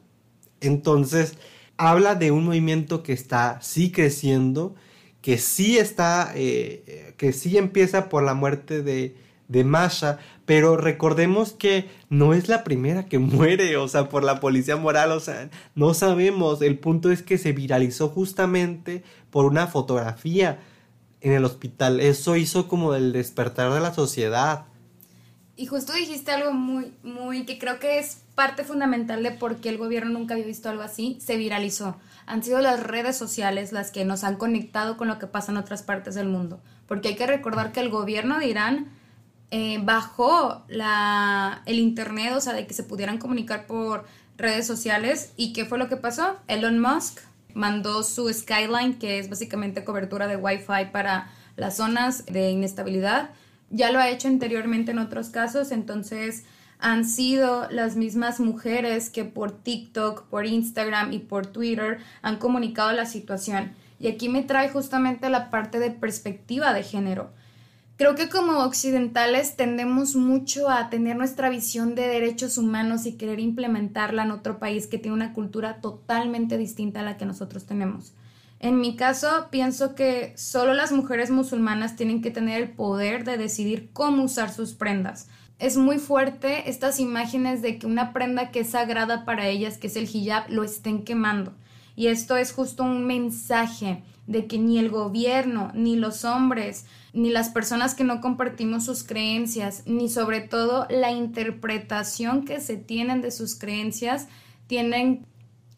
Entonces, 0.61 1.35
habla 1.77 2.15
de 2.15 2.31
un 2.31 2.45
movimiento 2.45 3.03
que 3.03 3.13
está 3.13 3.59
sí 3.61 3.91
creciendo, 3.91 4.77
que 5.21 5.37
sí 5.39 5.79
está, 5.79 6.31
eh, 6.37 7.15
que 7.17 7.33
sí 7.33 7.59
empieza 7.59 8.09
por 8.09 8.23
la 8.23 8.35
muerte 8.35 8.85
de, 8.85 9.17
de 9.49 9.65
Masha, 9.65 10.19
pero 10.45 10.77
recordemos 10.77 11.53
que 11.53 11.91
no 12.11 12.35
es 12.35 12.49
la 12.49 12.65
primera 12.65 13.07
que 13.07 13.19
muere, 13.19 13.77
o 13.77 13.89
sea, 13.89 14.09
por 14.09 14.23
la 14.23 14.41
policía 14.41 14.77
moral, 14.77 15.13
o 15.13 15.21
sea, 15.21 15.51
no 15.75 15.95
sabemos, 15.95 16.63
el 16.63 16.79
punto 16.79 17.11
es 17.11 17.23
que 17.23 17.39
se 17.39 17.53
viralizó 17.53 18.09
justamente 18.09 19.03
por 19.31 19.47
una 19.47 19.67
fotografía 19.67 20.61
en 21.21 21.33
el 21.33 21.45
hospital, 21.45 22.01
eso 22.01 22.37
hizo 22.37 22.69
como 22.69 22.95
el 22.95 23.13
despertar 23.13 23.73
de 23.73 23.81
la 23.81 23.93
sociedad. 23.93 24.67
Y 25.57 25.67
justo 25.67 25.93
dijiste 25.93 26.31
algo 26.31 26.53
muy, 26.53 26.93
muy, 27.03 27.45
que 27.45 27.59
creo 27.59 27.81
que 27.81 27.99
es 27.99 28.23
parte 28.37 28.63
fundamental 28.63 29.25
de 29.25 29.33
por 29.33 29.57
qué 29.57 29.71
el 29.71 29.79
gobierno 29.79 30.17
nunca 30.17 30.35
había 30.35 30.47
visto 30.47 30.69
algo 30.69 30.83
así, 30.83 31.19
se 31.21 31.37
viralizó. 31.37 31.97
Han 32.27 32.45
sido 32.45 32.61
las 32.61 32.81
redes 32.81 33.17
sociales 33.17 33.73
las 33.73 33.91
que 33.91 34.05
nos 34.05 34.23
han 34.23 34.37
conectado 34.37 34.97
con 34.97 35.09
lo 35.09 35.19
que 35.19 35.27
pasa 35.27 35.51
en 35.51 35.59
otras 35.59 35.83
partes 35.83 36.15
del 36.15 36.29
mundo. 36.29 36.61
Porque 36.87 37.09
hay 37.09 37.17
que 37.17 37.27
recordar 37.27 37.73
que 37.73 37.81
el 37.81 37.89
gobierno 37.89 38.39
de 38.39 38.47
Irán 38.47 38.87
eh, 39.51 39.79
bajó 39.83 40.65
la, 40.69 41.63
el 41.67 41.79
internet, 41.79 42.35
o 42.37 42.41
sea, 42.41 42.53
de 42.53 42.67
que 42.67 42.75
se 42.75 42.83
pudieran 42.83 43.19
comunicar 43.19 43.67
por 43.67 44.07
redes 44.37 44.67
sociales. 44.67 45.33
¿Y 45.37 45.53
qué 45.53 45.65
fue 45.65 45.79
lo 45.79 45.89
que 45.89 45.97
pasó? 45.97 46.37
Elon 46.49 46.79
Musk 46.79 47.21
mandó 47.55 48.03
su 48.03 48.33
Skyline, 48.33 48.99
que 48.99 49.19
es 49.19 49.29
básicamente 49.29 49.85
cobertura 49.85 50.27
de 50.27 50.37
Wi-Fi 50.37 50.91
para 50.93 51.31
las 51.57 51.77
zonas 51.77 52.25
de 52.27 52.51
inestabilidad 52.51 53.31
ya 53.71 53.91
lo 53.91 53.99
ha 53.99 54.09
hecho 54.09 54.29
anteriormente 54.29 54.93
en 54.93 54.99
otros 54.99 55.29
casos, 55.29 55.73
entonces 55.73 56.45
han 56.79 57.05
sido 57.05 57.69
las 57.71 57.97
mismas 57.97 58.41
mujeres 58.41 59.11
que 59.11 59.25
por 59.25 59.53
TikTok, 59.53 60.25
por 60.29 60.47
Instagram 60.47 61.13
y 61.13 61.19
por 61.19 61.47
Twitter 61.47 61.99
han 62.23 62.37
comunicado 62.37 62.93
la 62.93 63.05
situación. 63.05 63.73
Y 63.99 64.07
aquí 64.07 64.29
me 64.29 64.43
trae 64.43 64.69
justamente 64.69 65.29
la 65.29 65.51
parte 65.51 65.81
de 65.81 65.91
perspectiva 65.91 66.73
de 66.73 66.85
género. 66.85 67.31
Creo 67.99 68.15
que 68.15 68.29
como 68.29 68.61
occidentales 68.61 69.57
tendemos 69.57 70.15
mucho 70.15 70.71
a 70.71 70.89
tener 70.89 71.17
nuestra 71.17 71.51
visión 71.51 71.97
de 71.97 72.07
derechos 72.07 72.57
humanos 72.57 73.07
y 73.07 73.17
querer 73.17 73.41
implementarla 73.41 74.23
en 74.23 74.31
otro 74.31 74.61
país 74.61 74.87
que 74.87 74.99
tiene 74.99 75.17
una 75.17 75.33
cultura 75.33 75.81
totalmente 75.81 76.57
distinta 76.59 77.01
a 77.01 77.03
la 77.03 77.17
que 77.17 77.27
nosotros 77.27 77.67
tenemos. 77.67 78.13
En 78.61 78.79
mi 78.79 78.95
caso, 78.95 79.49
pienso 79.51 79.97
que 79.97 80.33
solo 80.37 80.75
las 80.75 80.93
mujeres 80.93 81.31
musulmanas 81.31 81.97
tienen 81.97 82.23
que 82.23 82.31
tener 82.31 82.63
el 82.63 82.71
poder 82.71 83.25
de 83.25 83.37
decidir 83.37 83.91
cómo 83.93 84.23
usar 84.23 84.53
sus 84.53 84.75
prendas. 84.75 85.29
Es 85.59 85.77
muy 85.77 85.99
fuerte 85.99 86.71
estas 86.71 87.01
imágenes 87.01 87.63
de 87.63 87.81
que 87.81 87.87
una 87.89 88.13
prenda 88.13 88.53
que 88.53 88.61
es 88.61 88.71
sagrada 88.71 89.25
para 89.25 89.49
ellas, 89.49 89.77
que 89.77 89.89
es 89.89 89.97
el 89.97 90.09
hijab, 90.09 90.49
lo 90.51 90.63
estén 90.63 91.03
quemando. 91.03 91.53
Y 91.97 92.07
esto 92.07 92.37
es 92.37 92.53
justo 92.53 92.85
un 92.85 93.09
mensaje 93.09 94.05
de 94.29 94.47
que 94.47 94.59
ni 94.59 94.79
el 94.79 94.89
gobierno, 94.89 95.73
ni 95.75 95.97
los 95.97 96.25
hombres, 96.25 96.85
ni 97.19 97.31
las 97.31 97.49
personas 97.49 97.97
que 97.97 98.05
no 98.05 98.21
compartimos 98.21 98.85
sus 98.85 99.03
creencias, 99.03 99.83
ni 99.87 100.09
sobre 100.09 100.41
todo 100.41 100.87
la 100.89 101.11
interpretación 101.11 102.45
que 102.45 102.61
se 102.61 102.77
tienen 102.77 103.23
de 103.23 103.33
sus 103.33 103.57
creencias, 103.57 104.29
tienen 104.69 105.27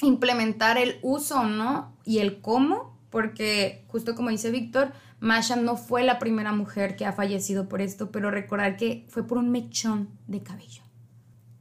implementar 0.02 0.76
el 0.76 0.98
uso, 1.00 1.44
¿no? 1.44 1.96
Y 2.04 2.18
el 2.18 2.42
cómo, 2.42 2.94
porque 3.08 3.84
justo 3.88 4.14
como 4.14 4.28
dice 4.28 4.50
Víctor, 4.50 4.92
Masha 5.18 5.56
no 5.56 5.78
fue 5.78 6.04
la 6.04 6.18
primera 6.18 6.52
mujer 6.52 6.94
que 6.94 7.06
ha 7.06 7.12
fallecido 7.12 7.70
por 7.70 7.80
esto, 7.80 8.10
pero 8.10 8.30
recordar 8.30 8.76
que 8.76 9.06
fue 9.08 9.26
por 9.26 9.38
un 9.38 9.50
mechón 9.50 10.10
de 10.26 10.42
cabello. 10.42 10.82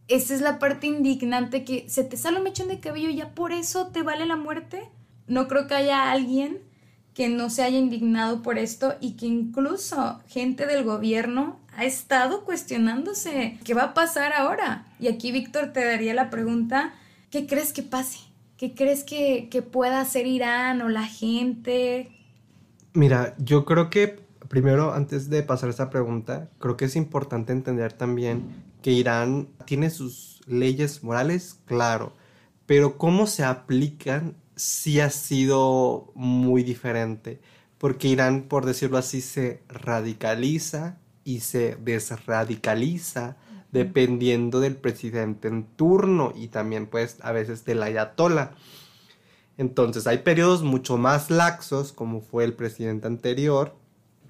Esa 0.10 0.34
es 0.34 0.42
la 0.42 0.60
parte 0.60 0.88
indignante 0.88 1.64
que 1.64 1.88
se 1.88 2.04
te 2.04 2.18
sale 2.18 2.38
un 2.38 2.44
mechón 2.44 2.68
de 2.68 2.82
cabello 2.82 3.10
y 3.10 3.16
ya 3.16 3.34
por 3.34 3.54
eso 3.54 3.88
te 3.88 4.04
vale 4.04 4.26
la 4.26 4.36
muerte. 4.36 4.90
No 5.28 5.48
creo 5.48 5.68
que 5.68 5.76
haya 5.76 6.12
alguien 6.12 6.69
que 7.20 7.28
no 7.28 7.50
se 7.50 7.64
haya 7.64 7.78
indignado 7.78 8.42
por 8.42 8.58
esto 8.58 8.96
y 9.02 9.18
que 9.18 9.26
incluso 9.26 10.22
gente 10.30 10.66
del 10.66 10.86
gobierno 10.86 11.60
ha 11.76 11.84
estado 11.84 12.46
cuestionándose 12.46 13.60
qué 13.66 13.74
va 13.74 13.84
a 13.84 13.94
pasar 13.94 14.32
ahora. 14.32 14.88
Y 15.02 15.10
aquí 15.10 15.34
Víctor 15.34 15.74
te 15.74 15.84
daría 15.84 16.14
la 16.14 16.30
pregunta, 16.30 16.94
¿qué 17.30 17.46
crees 17.46 17.74
que 17.74 17.84
pase? 17.84 18.20
¿Qué 18.56 18.74
crees 18.74 19.04
que, 19.04 19.50
pueda 19.70 20.00
hacer 20.00 20.28
Irán 20.28 20.82
o 20.82 20.88
la 20.88 21.04
gente? 21.04 22.10
Mira, 22.94 23.36
yo 23.38 23.66
creo 23.66 23.90
que 23.90 24.22
primero, 24.48 24.94
antes 24.94 25.30
de 25.30 25.44
pasar 25.44 25.72
esa 25.72 25.90
pregunta, 25.90 26.50
creo 26.58 26.78
que 26.78 26.86
es 26.86 26.96
importante 26.96 27.52
entender 27.52 27.92
también 27.92 28.46
que 28.82 28.92
Irán 28.92 29.50
tiene 29.66 29.90
sus 29.90 30.40
leyes 30.48 31.04
morales, 31.04 31.60
claro, 31.66 32.14
pero 32.66 32.98
cómo 32.98 33.28
se 33.28 33.44
aplican 33.44 34.38
sí 34.60 35.00
ha 35.00 35.10
sido 35.10 36.12
muy 36.16 36.64
diferente, 36.64 37.40
porque 37.78 38.10
Irán, 38.10 38.44
por 38.44 38.66
decirlo 38.66 38.98
así, 38.98 39.22
se 39.22 39.64
radicaliza 39.70 40.98
y 41.24 41.40
se 41.40 41.78
desradicaliza 41.78 43.38
dependiendo 43.72 44.60
del 44.60 44.76
presidente 44.76 45.48
en 45.48 45.64
turno 45.64 46.34
y 46.36 46.48
también 46.48 46.88
pues 46.88 47.18
a 47.22 47.32
veces 47.32 47.66
del 47.66 47.84
ayatola. 47.84 48.56
Entonces 49.58 50.08
hay 50.08 50.20
periodos 50.20 50.64
mucho 50.64 50.98
más 50.98 51.30
laxos 51.30 51.92
como 51.94 52.22
fue 52.22 52.44
el 52.44 52.54
presidente 52.54 53.08
anterior 53.08 53.76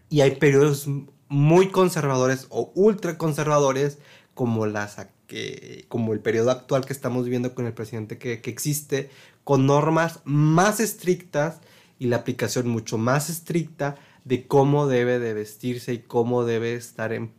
y 0.09 0.21
hay 0.21 0.35
periodos 0.35 0.87
muy 1.29 1.69
conservadores 1.69 2.47
o 2.49 2.71
ultra 2.75 3.17
conservadores 3.17 3.99
como, 4.33 4.65
las, 4.65 4.97
que, 5.27 5.85
como 5.87 6.13
el 6.13 6.19
periodo 6.19 6.51
actual 6.51 6.85
que 6.85 6.93
estamos 6.93 7.23
viviendo 7.25 7.53
con 7.53 7.65
el 7.65 7.73
presidente 7.73 8.17
que, 8.17 8.41
que 8.41 8.49
existe 8.49 9.09
con 9.49 9.65
normas 9.65 10.19
más 10.25 10.79
estrictas 10.79 11.59
y 11.97 12.05
la 12.05 12.17
aplicación 12.17 12.69
mucho 12.69 12.99
más 12.99 13.31
estricta 13.31 13.95
de 14.23 14.45
cómo 14.45 14.85
debe 14.85 15.17
de 15.17 15.33
vestirse 15.33 15.91
y 15.91 15.99
cómo 15.99 16.45
debe 16.45 16.75
estar 16.75 17.13
en 17.13 17.33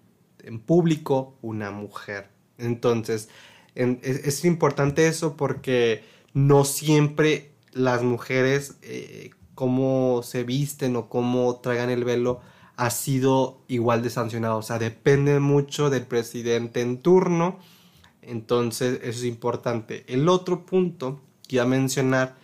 en 0.44 0.60
público 0.60 1.36
una 1.42 1.70
mujer. 1.70 2.28
Entonces, 2.58 3.28
es, 3.74 4.44
importante 4.44 5.06
eso 5.06 5.36
porque 5.36 6.04
no 6.34 6.64
siempre 6.64 7.52
las 7.72 8.02
mujeres, 8.02 8.76
eh, 8.82 9.30
cómo 9.54 10.22
se 10.22 10.44
visten 10.44 10.96
o 10.96 11.08
cómo 11.08 11.56
traigan 11.60 11.90
el 11.90 12.04
velo, 12.04 12.40
ha 12.76 12.90
sido 12.90 13.62
igual 13.68 14.02
de 14.02 14.10
sancionado. 14.10 14.58
O 14.58 14.62
sea, 14.62 14.78
depende 14.78 15.38
mucho 15.40 15.90
del 15.90 16.06
presidente 16.06 16.80
en 16.80 16.98
turno. 16.98 17.58
Entonces, 18.22 19.00
eso 19.02 19.20
es 19.20 19.24
importante. 19.24 20.04
El 20.08 20.28
otro 20.28 20.66
punto 20.66 21.20
que 21.50 21.64
mencionar, 21.64 22.36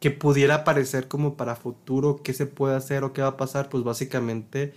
que 0.00 0.10
pudiera 0.10 0.64
parecer 0.64 1.08
como 1.08 1.36
para 1.36 1.56
futuro, 1.56 2.20
qué 2.22 2.32
se 2.32 2.46
puede 2.46 2.76
hacer 2.76 3.04
o 3.04 3.12
qué 3.12 3.22
va 3.22 3.28
a 3.28 3.36
pasar, 3.36 3.68
pues 3.68 3.84
básicamente 3.84 4.72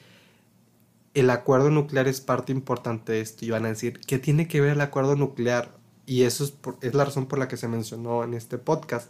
el 1.13 1.29
acuerdo 1.29 1.69
nuclear 1.69 2.07
es 2.07 2.21
parte 2.21 2.51
importante 2.51 3.13
de 3.13 3.21
esto 3.21 3.45
y 3.45 3.49
van 3.49 3.65
a 3.65 3.69
decir, 3.69 3.99
¿qué 4.05 4.19
tiene 4.19 4.47
que 4.47 4.61
ver 4.61 4.71
el 4.73 4.81
acuerdo 4.81 5.15
nuclear? 5.15 5.75
Y 6.05 6.23
eso 6.23 6.43
es, 6.43 6.53
es 6.81 6.93
la 6.93 7.05
razón 7.05 7.27
por 7.27 7.39
la 7.39 7.47
que 7.47 7.57
se 7.57 7.67
mencionó 7.67 8.23
en 8.23 8.33
este 8.33 8.57
podcast. 8.57 9.09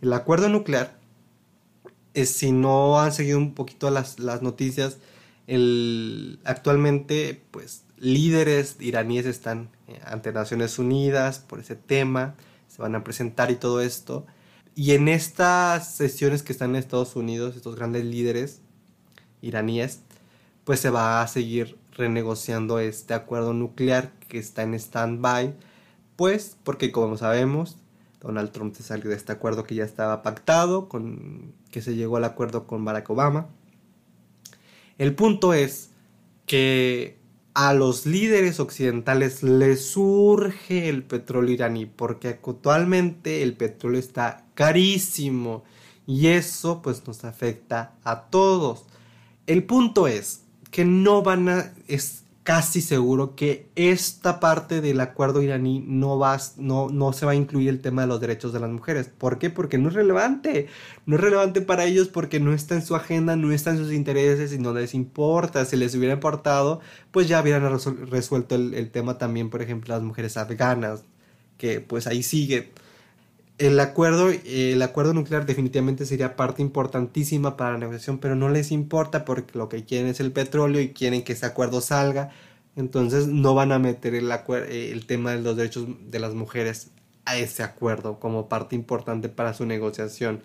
El 0.00 0.12
acuerdo 0.12 0.48
nuclear, 0.48 0.98
es, 2.14 2.30
si 2.30 2.52
no 2.52 3.00
han 3.00 3.12
seguido 3.12 3.38
un 3.38 3.54
poquito 3.54 3.90
las, 3.90 4.18
las 4.18 4.42
noticias, 4.42 4.98
el, 5.46 6.40
actualmente 6.44 7.42
pues 7.50 7.84
líderes 7.96 8.76
iraníes 8.80 9.26
están 9.26 9.70
eh, 9.88 10.00
ante 10.04 10.32
Naciones 10.32 10.78
Unidas 10.78 11.38
por 11.38 11.60
ese 11.60 11.76
tema, 11.76 12.34
se 12.78 12.82
van 12.82 12.94
a 12.94 13.02
presentar 13.02 13.50
y 13.50 13.56
todo 13.56 13.80
esto. 13.80 14.24
Y 14.76 14.92
en 14.92 15.08
estas 15.08 15.96
sesiones 15.96 16.44
que 16.44 16.52
están 16.52 16.70
en 16.70 16.76
Estados 16.76 17.16
Unidos, 17.16 17.56
estos 17.56 17.74
grandes 17.74 18.04
líderes 18.04 18.60
iraníes, 19.42 20.02
pues 20.62 20.78
se 20.78 20.90
va 20.90 21.20
a 21.20 21.26
seguir 21.26 21.76
renegociando 21.90 22.78
este 22.78 23.14
acuerdo 23.14 23.52
nuclear 23.52 24.12
que 24.28 24.38
está 24.38 24.62
en 24.62 24.74
stand-by, 24.74 25.56
pues 26.14 26.56
porque 26.62 26.92
como 26.92 27.16
sabemos, 27.16 27.78
Donald 28.20 28.52
Trump 28.52 28.76
se 28.76 28.84
salió 28.84 29.10
de 29.10 29.16
este 29.16 29.32
acuerdo 29.32 29.64
que 29.64 29.74
ya 29.74 29.84
estaba 29.84 30.22
pactado, 30.22 30.88
con, 30.88 31.52
que 31.72 31.82
se 31.82 31.96
llegó 31.96 32.16
al 32.16 32.24
acuerdo 32.24 32.68
con 32.68 32.84
Barack 32.84 33.10
Obama. 33.10 33.48
El 34.98 35.16
punto 35.16 35.52
es 35.52 35.90
que 36.46 37.17
a 37.58 37.74
los 37.74 38.06
líderes 38.06 38.60
occidentales 38.60 39.42
les 39.42 39.84
surge 39.84 40.88
el 40.88 41.02
petróleo 41.02 41.54
iraní 41.54 41.86
porque 41.86 42.28
actualmente 42.28 43.42
el 43.42 43.56
petróleo 43.56 43.98
está 43.98 44.44
carísimo 44.54 45.64
y 46.06 46.28
eso 46.28 46.82
pues 46.82 47.04
nos 47.08 47.24
afecta 47.24 47.96
a 48.04 48.26
todos. 48.26 48.84
El 49.48 49.64
punto 49.64 50.06
es 50.06 50.44
que 50.70 50.84
no 50.84 51.22
van 51.22 51.48
a... 51.48 51.72
casi 52.48 52.80
seguro 52.80 53.36
que 53.36 53.68
esta 53.76 54.40
parte 54.40 54.80
del 54.80 55.00
acuerdo 55.02 55.42
iraní 55.42 55.84
no, 55.86 56.18
no, 56.56 56.88
no 56.88 57.12
se 57.12 57.26
va 57.26 57.32
a 57.32 57.34
incluir 57.34 57.68
el 57.68 57.82
tema 57.82 58.00
de 58.00 58.08
los 58.08 58.22
derechos 58.22 58.54
de 58.54 58.60
las 58.60 58.70
mujeres. 58.70 59.10
¿Por 59.10 59.38
qué? 59.38 59.50
Porque 59.50 59.76
no 59.76 59.90
es 59.90 59.94
relevante. 59.94 60.66
No 61.04 61.16
es 61.16 61.20
relevante 61.20 61.60
para 61.60 61.84
ellos 61.84 62.08
porque 62.08 62.40
no 62.40 62.54
está 62.54 62.74
en 62.74 62.80
su 62.86 62.96
agenda, 62.96 63.36
no 63.36 63.52
está 63.52 63.72
en 63.72 63.76
sus 63.76 63.92
intereses 63.92 64.54
y 64.54 64.58
no 64.58 64.72
les 64.72 64.94
importa. 64.94 65.66
Si 65.66 65.76
les 65.76 65.94
hubiera 65.94 66.14
importado, 66.14 66.80
pues 67.10 67.28
ya 67.28 67.42
hubieran 67.42 67.78
resuelto 68.10 68.54
el, 68.54 68.72
el 68.72 68.90
tema 68.90 69.18
también, 69.18 69.50
por 69.50 69.60
ejemplo, 69.60 69.94
las 69.94 70.02
mujeres 70.02 70.38
afganas, 70.38 71.04
que 71.58 71.82
pues 71.82 72.06
ahí 72.06 72.22
sigue 72.22 72.72
el 73.58 73.80
acuerdo, 73.80 74.30
el 74.30 74.80
acuerdo 74.82 75.14
nuclear 75.14 75.44
definitivamente 75.44 76.06
sería 76.06 76.36
parte 76.36 76.62
importantísima 76.62 77.56
para 77.56 77.72
la 77.72 77.78
negociación, 77.78 78.18
pero 78.18 78.36
no 78.36 78.48
les 78.48 78.70
importa 78.70 79.24
porque 79.24 79.58
lo 79.58 79.68
que 79.68 79.84
quieren 79.84 80.08
es 80.08 80.20
el 80.20 80.32
petróleo 80.32 80.80
y 80.80 80.90
quieren 80.90 81.24
que 81.24 81.32
ese 81.32 81.46
acuerdo 81.46 81.80
salga. 81.80 82.30
Entonces 82.76 83.26
no 83.26 83.54
van 83.54 83.72
a 83.72 83.80
meter 83.80 84.14
el, 84.14 84.30
eh, 84.30 84.90
el 84.92 85.06
tema 85.06 85.32
de 85.32 85.42
los 85.42 85.56
derechos 85.56 85.86
de 86.08 86.20
las 86.20 86.34
mujeres 86.34 86.90
a 87.24 87.36
ese 87.36 87.64
acuerdo 87.64 88.20
como 88.20 88.48
parte 88.48 88.76
importante 88.76 89.28
para 89.28 89.54
su 89.54 89.66
negociación. 89.66 90.40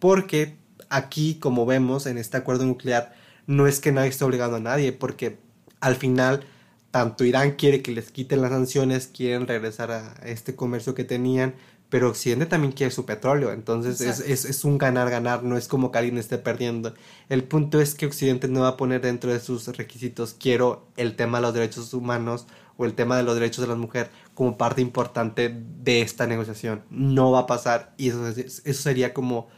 Porque 0.00 0.56
aquí, 0.90 1.36
como 1.36 1.66
vemos 1.66 2.06
en 2.06 2.18
este 2.18 2.36
acuerdo 2.36 2.66
nuclear, 2.66 3.14
no 3.46 3.68
es 3.68 3.78
que 3.78 3.92
nadie 3.92 4.08
esté 4.10 4.24
obligando 4.24 4.56
a 4.56 4.60
nadie, 4.60 4.92
porque 4.92 5.38
al 5.80 5.94
final 5.94 6.44
tanto 6.90 7.24
Irán 7.24 7.52
quiere 7.52 7.82
que 7.82 7.92
les 7.92 8.10
quiten 8.10 8.40
las 8.42 8.50
sanciones, 8.50 9.06
quieren 9.06 9.46
regresar 9.46 9.90
a 9.90 10.14
este 10.24 10.56
comercio 10.56 10.94
que 10.94 11.04
tenían, 11.04 11.54
pero 11.88 12.08
Occidente 12.08 12.46
también 12.46 12.72
quiere 12.72 12.90
su 12.90 13.06
petróleo, 13.06 13.52
entonces 13.52 14.00
es, 14.00 14.44
es, 14.44 14.64
un 14.64 14.76
ganar-ganar, 14.76 15.44
no 15.44 15.56
es 15.56 15.68
como 15.68 15.92
que 15.92 15.98
alguien 15.98 16.18
esté 16.18 16.36
perdiendo. 16.38 16.94
El 17.28 17.44
punto 17.44 17.80
es 17.80 17.94
que 17.94 18.06
Occidente 18.06 18.48
no 18.48 18.62
va 18.62 18.68
a 18.68 18.76
poner 18.76 19.00
dentro 19.00 19.32
de 19.32 19.38
sus 19.38 19.68
requisitos, 19.76 20.34
quiero 20.38 20.88
el 20.96 21.14
tema 21.14 21.38
de 21.38 21.42
los 21.42 21.54
derechos 21.54 21.94
humanos 21.94 22.46
o 22.76 22.84
el 22.84 22.94
tema 22.94 23.16
de 23.16 23.22
los 23.22 23.34
derechos 23.34 23.62
de 23.62 23.68
la 23.68 23.76
mujer 23.76 24.10
como 24.34 24.58
parte 24.58 24.82
importante 24.82 25.54
de 25.82 26.02
esta 26.02 26.26
negociación. 26.26 26.82
No 26.90 27.30
va 27.30 27.40
a 27.40 27.46
pasar 27.46 27.94
y 27.96 28.08
eso, 28.08 28.26
eso 28.28 28.82
sería 28.82 29.14
como 29.14 29.48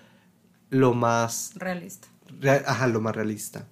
lo 0.71 0.93
más... 0.95 1.53
Realista. 1.55 2.09
ajá, 2.67 2.87
lo 2.88 3.01
más 3.01 3.17
realista. 3.17 3.67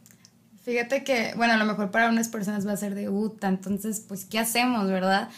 Fíjate 0.62 1.04
que, 1.04 1.32
bueno, 1.36 1.52
a 1.52 1.58
lo 1.58 1.64
mejor 1.64 1.90
para 1.92 2.08
unas 2.08 2.28
personas 2.28 2.66
va 2.66 2.72
a 2.72 2.76
ser 2.76 2.96
de 2.96 3.08
UTA, 3.08 3.46
entonces, 3.46 4.00
pues, 4.00 4.24
¿qué 4.24 4.40
hacemos, 4.40 4.88
verdad? 4.88 5.28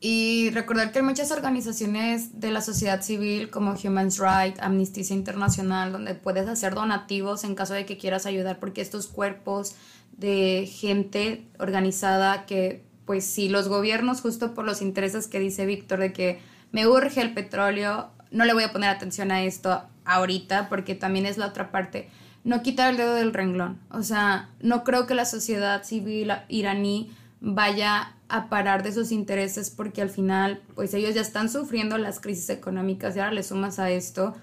Y 0.00 0.50
recordar 0.50 0.92
que 0.92 0.98
hay 0.98 1.04
muchas 1.04 1.30
organizaciones 1.30 2.40
de 2.40 2.50
la 2.50 2.60
sociedad 2.60 3.00
civil 3.00 3.48
como 3.50 3.72
Human 3.72 4.10
Rights, 4.10 4.60
Amnistía 4.60 5.04
Internacional, 5.10 5.92
donde 5.92 6.14
puedes 6.14 6.46
hacer 6.46 6.74
donativos 6.74 7.44
en 7.44 7.54
caso 7.54 7.72
de 7.72 7.86
que 7.86 7.96
quieras 7.96 8.26
ayudar, 8.26 8.58
porque 8.58 8.82
estos 8.82 9.06
cuerpos 9.06 9.74
de 10.12 10.70
gente 10.70 11.46
organizada 11.58 12.44
que, 12.44 12.84
pues 13.06 13.24
si 13.24 13.48
los 13.48 13.68
gobiernos, 13.68 14.20
justo 14.20 14.52
por 14.54 14.64
los 14.64 14.82
intereses 14.82 15.26
que 15.26 15.40
dice 15.40 15.64
Víctor, 15.64 16.00
de 16.00 16.12
que 16.12 16.40
me 16.70 16.86
urge 16.86 17.20
el 17.20 17.32
petróleo, 17.32 18.10
no 18.30 18.44
le 18.44 18.52
voy 18.52 18.64
a 18.64 18.72
poner 18.72 18.90
atención 18.90 19.30
a 19.30 19.42
esto 19.42 19.84
ahorita, 20.04 20.68
porque 20.68 20.94
también 20.94 21.24
es 21.24 21.38
la 21.38 21.46
otra 21.46 21.70
parte, 21.70 22.10
no 22.44 22.62
quitar 22.62 22.90
el 22.90 22.98
dedo 22.98 23.14
del 23.14 23.32
renglón. 23.32 23.80
O 23.90 24.02
sea, 24.02 24.50
no 24.60 24.84
creo 24.84 25.06
que 25.06 25.14
la 25.14 25.24
sociedad 25.24 25.82
civil 25.82 26.32
iraní 26.48 27.10
vaya 27.44 28.16
a 28.28 28.48
parar 28.48 28.82
de 28.82 28.92
sus 28.92 29.12
intereses 29.12 29.70
porque 29.70 30.00
al 30.00 30.08
final 30.08 30.62
pues 30.74 30.94
ellos 30.94 31.14
ya 31.14 31.20
están 31.20 31.50
sufriendo 31.50 31.98
las 31.98 32.18
crisis 32.18 32.48
económicas 32.48 33.14
y 33.14 33.20
ahora 33.20 33.32
le 33.32 33.42
sumas 33.42 33.78
a 33.78 33.90
esto. 33.90 34.34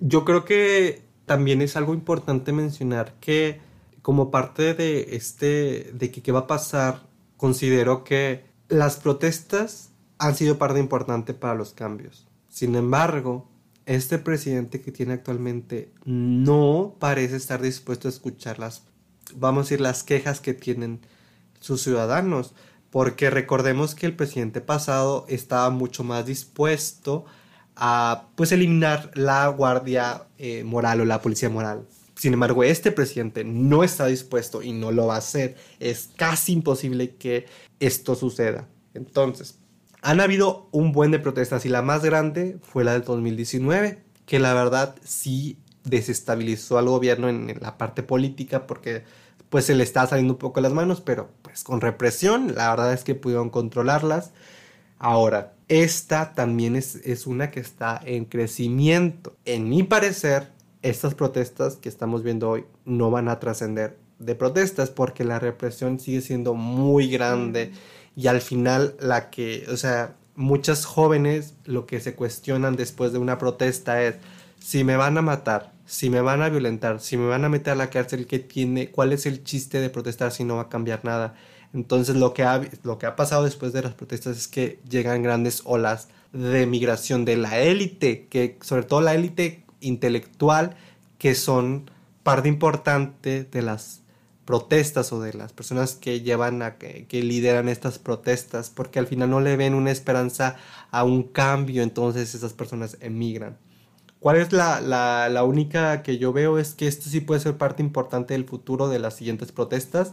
Yo 0.00 0.24
creo 0.24 0.44
que 0.44 1.02
también 1.24 1.62
es 1.62 1.76
algo 1.76 1.94
importante 1.94 2.52
mencionar 2.52 3.14
que 3.20 3.60
como 4.02 4.32
parte 4.32 4.74
de 4.74 5.14
este 5.16 5.92
de 5.94 6.10
que 6.10 6.20
qué 6.20 6.32
va 6.32 6.40
a 6.40 6.46
pasar 6.48 7.02
considero 7.36 8.02
que 8.02 8.44
las 8.68 8.96
protestas 8.96 9.90
han 10.18 10.34
sido 10.34 10.58
parte 10.58 10.80
importante 10.80 11.34
para 11.34 11.54
los 11.54 11.72
cambios. 11.72 12.26
Sin 12.48 12.74
embargo, 12.74 13.48
este 13.86 14.18
presidente 14.18 14.80
que 14.80 14.92
tiene 14.92 15.14
actualmente 15.14 15.92
no 16.04 16.96
parece 16.98 17.36
estar 17.36 17.62
dispuesto 17.62 18.08
a 18.08 18.10
escuchar 18.10 18.58
las, 18.58 18.84
vamos 19.34 19.60
a 19.60 19.64
decir, 19.64 19.80
las 19.80 20.02
quejas 20.02 20.40
que 20.40 20.54
tienen 20.54 21.00
sus 21.62 21.82
ciudadanos, 21.82 22.54
porque 22.90 23.30
recordemos 23.30 23.94
que 23.94 24.06
el 24.06 24.16
presidente 24.16 24.60
pasado 24.60 25.24
estaba 25.28 25.70
mucho 25.70 26.04
más 26.04 26.26
dispuesto 26.26 27.24
a 27.76 28.28
pues 28.34 28.52
eliminar 28.52 29.10
la 29.14 29.46
guardia 29.48 30.24
eh, 30.38 30.64
moral 30.64 31.00
o 31.00 31.04
la 31.04 31.22
policía 31.22 31.48
moral. 31.48 31.86
Sin 32.16 32.34
embargo, 32.34 32.62
este 32.64 32.92
presidente 32.92 33.44
no 33.44 33.82
está 33.82 34.06
dispuesto 34.06 34.62
y 34.62 34.72
no 34.72 34.92
lo 34.92 35.06
va 35.06 35.14
a 35.14 35.18
hacer. 35.18 35.56
Es 35.80 36.10
casi 36.16 36.52
imposible 36.52 37.16
que 37.16 37.46
esto 37.80 38.14
suceda. 38.14 38.68
Entonces, 38.94 39.58
han 40.02 40.20
habido 40.20 40.68
un 40.72 40.92
buen 40.92 41.12
de 41.12 41.18
protestas 41.18 41.64
y 41.64 41.68
la 41.68 41.82
más 41.82 42.04
grande 42.04 42.58
fue 42.62 42.84
la 42.84 42.92
del 42.92 43.04
2019, 43.04 44.02
que 44.26 44.38
la 44.38 44.52
verdad 44.52 44.96
sí 45.02 45.58
desestabilizó 45.84 46.78
al 46.78 46.88
gobierno 46.88 47.28
en 47.28 47.58
la 47.60 47.78
parte 47.78 48.02
política 48.02 48.66
porque 48.66 49.04
pues 49.52 49.66
se 49.66 49.74
le 49.74 49.84
está 49.84 50.06
saliendo 50.06 50.34
un 50.34 50.38
poco 50.38 50.60
las 50.60 50.72
manos, 50.72 51.00
pero 51.00 51.30
pues 51.52 51.64
con 51.64 51.82
represión, 51.82 52.54
la 52.54 52.70
verdad 52.70 52.94
es 52.94 53.04
que 53.04 53.14
pudieron 53.14 53.50
controlarlas. 53.50 54.30
Ahora, 54.98 55.52
esta 55.68 56.32
también 56.34 56.76
es, 56.76 56.96
es 56.96 57.26
una 57.26 57.50
que 57.50 57.60
está 57.60 58.00
en 58.06 58.24
crecimiento. 58.24 59.36
En 59.44 59.68
mi 59.68 59.82
parecer, 59.82 60.48
estas 60.80 61.14
protestas 61.14 61.76
que 61.76 61.90
estamos 61.90 62.22
viendo 62.22 62.48
hoy 62.48 62.64
no 62.86 63.10
van 63.10 63.28
a 63.28 63.38
trascender 63.38 63.98
de 64.18 64.34
protestas 64.34 64.88
porque 64.88 65.24
la 65.24 65.38
represión 65.38 66.00
sigue 66.00 66.22
siendo 66.22 66.54
muy 66.54 67.10
grande 67.10 67.72
y 68.16 68.28
al 68.28 68.40
final 68.40 68.94
la 68.98 69.28
que, 69.28 69.66
o 69.70 69.76
sea, 69.76 70.16
muchas 70.36 70.86
jóvenes 70.86 71.54
lo 71.66 71.84
que 71.84 72.00
se 72.00 72.14
cuestionan 72.14 72.76
después 72.76 73.12
de 73.12 73.18
una 73.18 73.36
protesta 73.36 74.02
es 74.02 74.14
si 74.58 74.84
me 74.84 74.96
van 74.96 75.18
a 75.18 75.22
matar, 75.22 75.72
si 75.92 76.08
me 76.08 76.22
van 76.22 76.40
a 76.40 76.48
violentar, 76.48 77.00
si 77.00 77.18
me 77.18 77.26
van 77.28 77.44
a 77.44 77.50
meter 77.50 77.74
a 77.74 77.76
la 77.76 77.90
cárcel, 77.90 78.26
¿qué 78.26 78.38
tiene? 78.38 78.90
¿Cuál 78.90 79.12
es 79.12 79.26
el 79.26 79.44
chiste 79.44 79.78
de 79.78 79.90
protestar 79.90 80.32
si 80.32 80.42
no 80.42 80.56
va 80.56 80.62
a 80.62 80.68
cambiar 80.70 81.04
nada? 81.04 81.34
Entonces 81.74 82.16
lo 82.16 82.32
que 82.32 82.44
ha, 82.44 82.62
lo 82.82 82.96
que 82.96 83.04
ha 83.04 83.14
pasado 83.14 83.44
después 83.44 83.74
de 83.74 83.82
las 83.82 83.92
protestas 83.92 84.38
es 84.38 84.48
que 84.48 84.80
llegan 84.88 85.22
grandes 85.22 85.60
olas 85.66 86.08
de 86.32 86.64
migración 86.64 87.26
de 87.26 87.36
la 87.36 87.60
élite, 87.60 88.26
que 88.28 88.56
sobre 88.62 88.84
todo 88.84 89.02
la 89.02 89.14
élite 89.14 89.66
intelectual, 89.80 90.76
que 91.18 91.34
son 91.34 91.90
parte 92.22 92.48
importante 92.48 93.44
de 93.44 93.60
las 93.60 94.00
protestas 94.46 95.12
o 95.12 95.20
de 95.20 95.34
las 95.34 95.52
personas 95.52 95.94
que 95.94 96.22
llevan 96.22 96.62
a 96.62 96.78
que, 96.78 97.04
que, 97.06 97.22
lideran 97.22 97.68
estas 97.68 97.98
protestas 97.98 98.70
porque 98.70 98.98
al 98.98 99.06
final 99.06 99.28
no 99.28 99.40
le 99.40 99.58
ven 99.58 99.74
una 99.74 99.90
esperanza 99.90 100.56
a 100.90 101.04
un 101.04 101.22
cambio 101.22 101.82
entonces 101.82 102.34
esas 102.34 102.54
personas 102.54 102.96
emigran 103.00 103.58
¿Cuál 104.22 104.36
es 104.36 104.52
la, 104.52 104.80
la, 104.80 105.42
única 105.42 106.04
que 106.04 106.16
yo 106.16 106.32
veo? 106.32 106.60
Es 106.60 106.74
que 106.74 106.86
esto 106.86 107.10
sí 107.10 107.20
puede 107.20 107.40
ser 107.40 107.56
parte 107.56 107.82
importante 107.82 108.34
del 108.34 108.44
futuro 108.44 108.88
de 108.88 109.00
las 109.00 109.16
siguientes 109.16 109.50
protestas, 109.50 110.12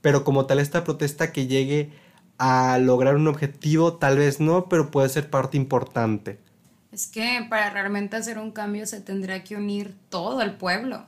pero 0.00 0.24
como 0.24 0.46
tal 0.46 0.60
esta 0.60 0.82
protesta 0.82 1.30
que 1.30 1.46
llegue 1.46 1.92
a 2.38 2.78
lograr 2.78 3.16
un 3.16 3.28
objetivo, 3.28 3.98
tal 3.98 4.16
vez 4.16 4.40
no, 4.40 4.70
pero 4.70 4.90
puede 4.90 5.10
ser 5.10 5.28
parte 5.28 5.58
importante. 5.58 6.38
Es 6.90 7.06
que 7.06 7.46
para 7.50 7.68
realmente 7.68 8.16
hacer 8.16 8.38
un 8.38 8.50
cambio 8.50 8.86
se 8.86 9.02
tendría 9.02 9.44
que 9.44 9.56
unir 9.56 9.94
todo 10.08 10.40
el 10.40 10.52
pueblo 10.54 11.04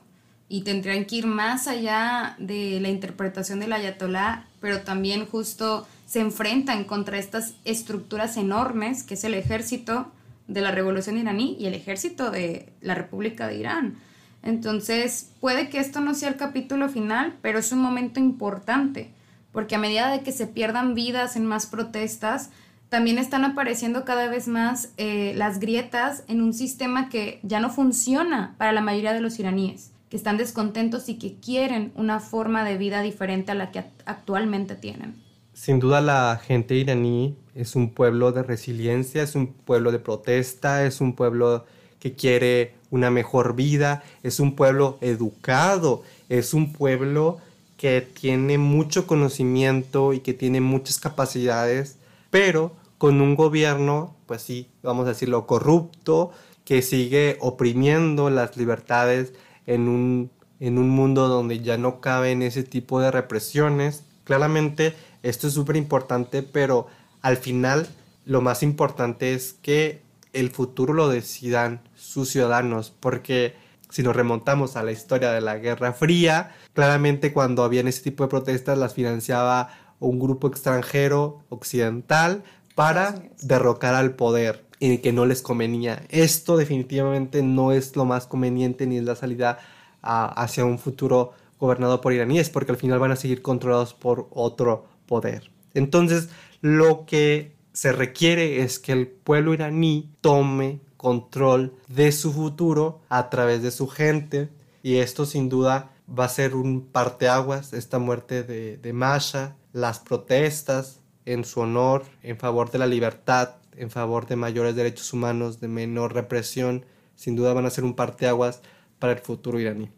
y 0.47 0.61
tendrían 0.61 1.05
que 1.05 1.15
ir 1.15 1.25
más 1.25 1.67
allá 1.67 2.35
de 2.37 2.79
la 2.79 2.89
interpretación 2.89 3.61
del 3.61 3.73
ayatolá, 3.73 4.45
pero 4.61 4.81
también 4.81 5.25
justo 5.25 5.87
se 6.05 6.19
enfrentan 6.19 6.83
contra 6.83 7.17
estas 7.17 7.55
estructuras 7.65 8.37
enormes 8.37 9.01
que 9.01 9.15
es 9.15 9.23
el 9.23 9.33
ejército, 9.33 10.11
de 10.47 10.61
la 10.61 10.71
revolución 10.71 11.17
iraní 11.17 11.55
y 11.59 11.67
el 11.67 11.73
ejército 11.73 12.31
de 12.31 12.73
la 12.81 12.95
República 12.95 13.47
de 13.47 13.57
Irán. 13.57 13.95
Entonces, 14.41 15.31
puede 15.39 15.69
que 15.69 15.79
esto 15.79 16.01
no 16.01 16.13
sea 16.13 16.29
el 16.29 16.35
capítulo 16.35 16.89
final, 16.89 17.37
pero 17.41 17.59
es 17.59 17.71
un 17.71 17.79
momento 17.79 18.19
importante, 18.19 19.11
porque 19.51 19.75
a 19.75 19.79
medida 19.79 20.11
de 20.11 20.21
que 20.21 20.33
se 20.33 20.47
pierdan 20.47 20.95
vidas 20.95 21.35
en 21.37 21.45
más 21.45 21.65
protestas, 21.65 22.49
también 22.89 23.17
están 23.17 23.45
apareciendo 23.45 24.05
cada 24.05 24.27
vez 24.27 24.47
más 24.47 24.93
eh, 24.97 25.33
las 25.35 25.59
grietas 25.59 26.23
en 26.27 26.41
un 26.41 26.53
sistema 26.53 27.09
que 27.09 27.39
ya 27.41 27.59
no 27.59 27.71
funciona 27.71 28.53
para 28.57 28.73
la 28.73 28.81
mayoría 28.81 29.13
de 29.13 29.21
los 29.21 29.39
iraníes, 29.39 29.91
que 30.09 30.17
están 30.17 30.37
descontentos 30.37 31.09
y 31.09 31.17
que 31.17 31.35
quieren 31.39 31.91
una 31.95 32.19
forma 32.19 32.63
de 32.63 32.77
vida 32.77 33.01
diferente 33.01 33.51
a 33.51 33.55
la 33.55 33.71
que 33.71 33.83
actualmente 34.05 34.75
tienen. 34.75 35.15
Sin 35.53 35.79
duda 35.79 36.01
la 36.01 36.39
gente 36.43 36.75
iraní 36.75 37.35
es 37.55 37.75
un 37.75 37.91
pueblo 37.91 38.31
de 38.31 38.43
resiliencia, 38.43 39.23
es 39.23 39.35
un 39.35 39.47
pueblo 39.47 39.91
de 39.91 39.99
protesta, 39.99 40.85
es 40.85 41.01
un 41.01 41.13
pueblo 41.13 41.65
que 41.99 42.13
quiere 42.13 42.73
una 42.89 43.09
mejor 43.09 43.55
vida, 43.55 44.03
es 44.23 44.39
un 44.39 44.55
pueblo 44.55 44.97
educado, 45.01 46.03
es 46.29 46.53
un 46.53 46.73
pueblo 46.73 47.39
que 47.77 48.01
tiene 48.01 48.57
mucho 48.57 49.07
conocimiento 49.07 50.13
y 50.13 50.19
que 50.19 50.33
tiene 50.33 50.61
muchas 50.61 50.99
capacidades, 50.99 51.97
pero 52.29 52.71
con 52.97 53.19
un 53.19 53.35
gobierno, 53.35 54.15
pues 54.25 54.41
sí, 54.41 54.69
vamos 54.81 55.05
a 55.05 55.09
decirlo, 55.09 55.45
corrupto, 55.45 56.31
que 56.65 56.81
sigue 56.81 57.37
oprimiendo 57.41 58.29
las 58.29 58.55
libertades 58.57 59.33
en 59.65 59.89
un, 59.89 60.31
en 60.59 60.77
un 60.77 60.89
mundo 60.89 61.27
donde 61.27 61.59
ya 61.59 61.77
no 61.77 61.99
caben 61.99 62.41
ese 62.41 62.63
tipo 62.63 63.01
de 63.01 63.11
represiones. 63.11 64.03
Claramente 64.23 64.95
Esto 65.21 65.47
es 65.47 65.53
súper 65.53 65.75
importante, 65.75 66.43
pero 66.43 66.87
al 67.23 67.37
final 67.37 67.87
lo 68.25 68.41
más 68.41 68.61
importante 68.61 69.33
es 69.33 69.53
que 69.53 70.03
el 70.33 70.51
futuro 70.51 70.93
lo 70.93 71.09
decidan 71.09 71.81
sus 71.95 72.29
ciudadanos, 72.29 72.93
porque 72.99 73.55
si 73.89 74.03
nos 74.03 74.15
remontamos 74.15 74.75
a 74.75 74.83
la 74.83 74.91
historia 74.91 75.31
de 75.31 75.41
la 75.41 75.57
Guerra 75.57 75.93
Fría, 75.93 76.51
claramente 76.73 77.33
cuando 77.33 77.63
habían 77.63 77.87
ese 77.87 78.03
tipo 78.03 78.23
de 78.23 78.29
protestas 78.29 78.77
las 78.77 78.93
financiaba 78.93 79.69
un 79.99 80.19
grupo 80.19 80.47
extranjero 80.47 81.39
occidental 81.49 82.43
para 82.75 83.15
derrocar 83.41 83.95
al 83.95 84.15
poder 84.15 84.65
y 84.79 84.97
que 84.97 85.13
no 85.13 85.25
les 85.25 85.41
convenía. 85.41 86.03
Esto 86.09 86.57
definitivamente 86.57 87.41
no 87.41 87.71
es 87.71 87.95
lo 87.95 88.03
más 88.03 88.27
conveniente 88.27 88.85
ni 88.85 88.97
es 88.97 89.03
la 89.03 89.15
salida 89.15 89.59
hacia 90.01 90.65
un 90.65 90.77
futuro 90.77 91.33
gobernado 91.59 92.01
por 92.01 92.11
iraníes, 92.11 92.49
porque 92.49 92.73
al 92.73 92.77
final 92.77 92.99
van 92.99 93.11
a 93.11 93.15
seguir 93.15 93.41
controlados 93.41 93.93
por 93.93 94.27
otro 94.31 94.87
poder. 95.05 95.51
Entonces, 95.73 96.29
lo 96.63 97.05
que 97.05 97.57
se 97.73 97.91
requiere 97.91 98.63
es 98.63 98.79
que 98.79 98.93
el 98.93 99.07
pueblo 99.07 99.53
iraní 99.53 100.09
tome 100.21 100.79
control 100.95 101.73
de 101.89 102.13
su 102.13 102.31
futuro 102.31 103.01
a 103.09 103.29
través 103.29 103.61
de 103.61 103.69
su 103.69 103.89
gente 103.89 104.49
y 104.81 104.95
esto 104.95 105.25
sin 105.25 105.49
duda 105.49 105.91
va 106.07 106.23
a 106.23 106.29
ser 106.29 106.55
un 106.55 106.87
parteaguas, 106.87 107.73
esta 107.73 107.99
muerte 107.99 108.43
de, 108.43 108.77
de 108.77 108.93
Masha, 108.93 109.57
las 109.73 109.99
protestas 109.99 111.01
en 111.25 111.43
su 111.43 111.59
honor, 111.59 112.05
en 112.21 112.37
favor 112.37 112.71
de 112.71 112.77
la 112.77 112.87
libertad, 112.87 113.55
en 113.75 113.91
favor 113.91 114.25
de 114.25 114.37
mayores 114.37 114.73
derechos 114.73 115.11
humanos, 115.11 115.59
de 115.59 115.67
menor 115.67 116.13
represión, 116.13 116.85
sin 117.17 117.35
duda 117.35 117.51
van 117.51 117.65
a 117.65 117.71
ser 117.71 117.83
un 117.83 117.93
parteaguas 117.93 118.61
para 118.99 119.11
el 119.11 119.19
futuro 119.19 119.59
iraní. 119.59 119.91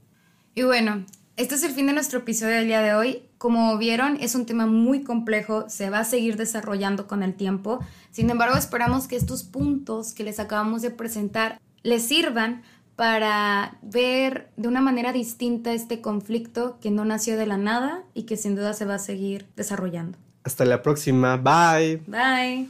Y 0.56 0.64
bueno, 0.64 1.06
este 1.38 1.56
es 1.56 1.64
el 1.64 1.72
fin 1.72 1.88
de 1.88 1.94
nuestro 1.94 2.20
episodio 2.20 2.56
del 2.56 2.68
día 2.68 2.82
de 2.82 2.94
hoy. 2.94 3.24
Como 3.38 3.78
vieron, 3.78 4.18
es 4.22 4.36
un 4.36 4.46
tema 4.46 4.66
muy 4.66 5.04
complejo, 5.04 5.70
se 5.70 5.90
va 5.90 6.00
a 6.00 6.06
seguir 6.06 6.38
desarrollando 6.38 7.08
con 7.08 7.24
el 7.24 7.34
tiempo. 7.34 7.80
Sin 8.12 8.30
embargo, 8.30 8.58
esperamos 8.58 9.08
que 9.08 9.16
estos 9.16 9.44
puntos 9.44 10.14
que 10.14 10.24
les 10.24 10.40
acabamos 10.40 10.82
de 10.82 10.92
presentar 10.92 11.60
les 11.84 12.08
sirvan 12.08 12.64
para 12.96 13.78
ver 13.82 14.50
de 14.56 14.68
una 14.68 14.80
manera 14.80 15.12
distinta 15.12 15.74
este 15.74 16.02
conflicto 16.02 16.78
que 16.80 16.92
no 16.92 17.04
nació 17.04 17.38
de 17.38 17.46
la 17.46 17.58
nada 17.58 18.04
y 18.14 18.24
que 18.24 18.38
sin 18.38 18.56
duda 18.56 18.74
se 18.74 18.86
va 18.86 18.96
a 18.96 19.00
seguir 19.00 19.48
desarrollando. 19.58 20.18
Hasta 20.44 20.64
la 20.64 20.82
próxima. 20.82 21.38
Bye. 21.38 22.02
Bye. 22.08 22.70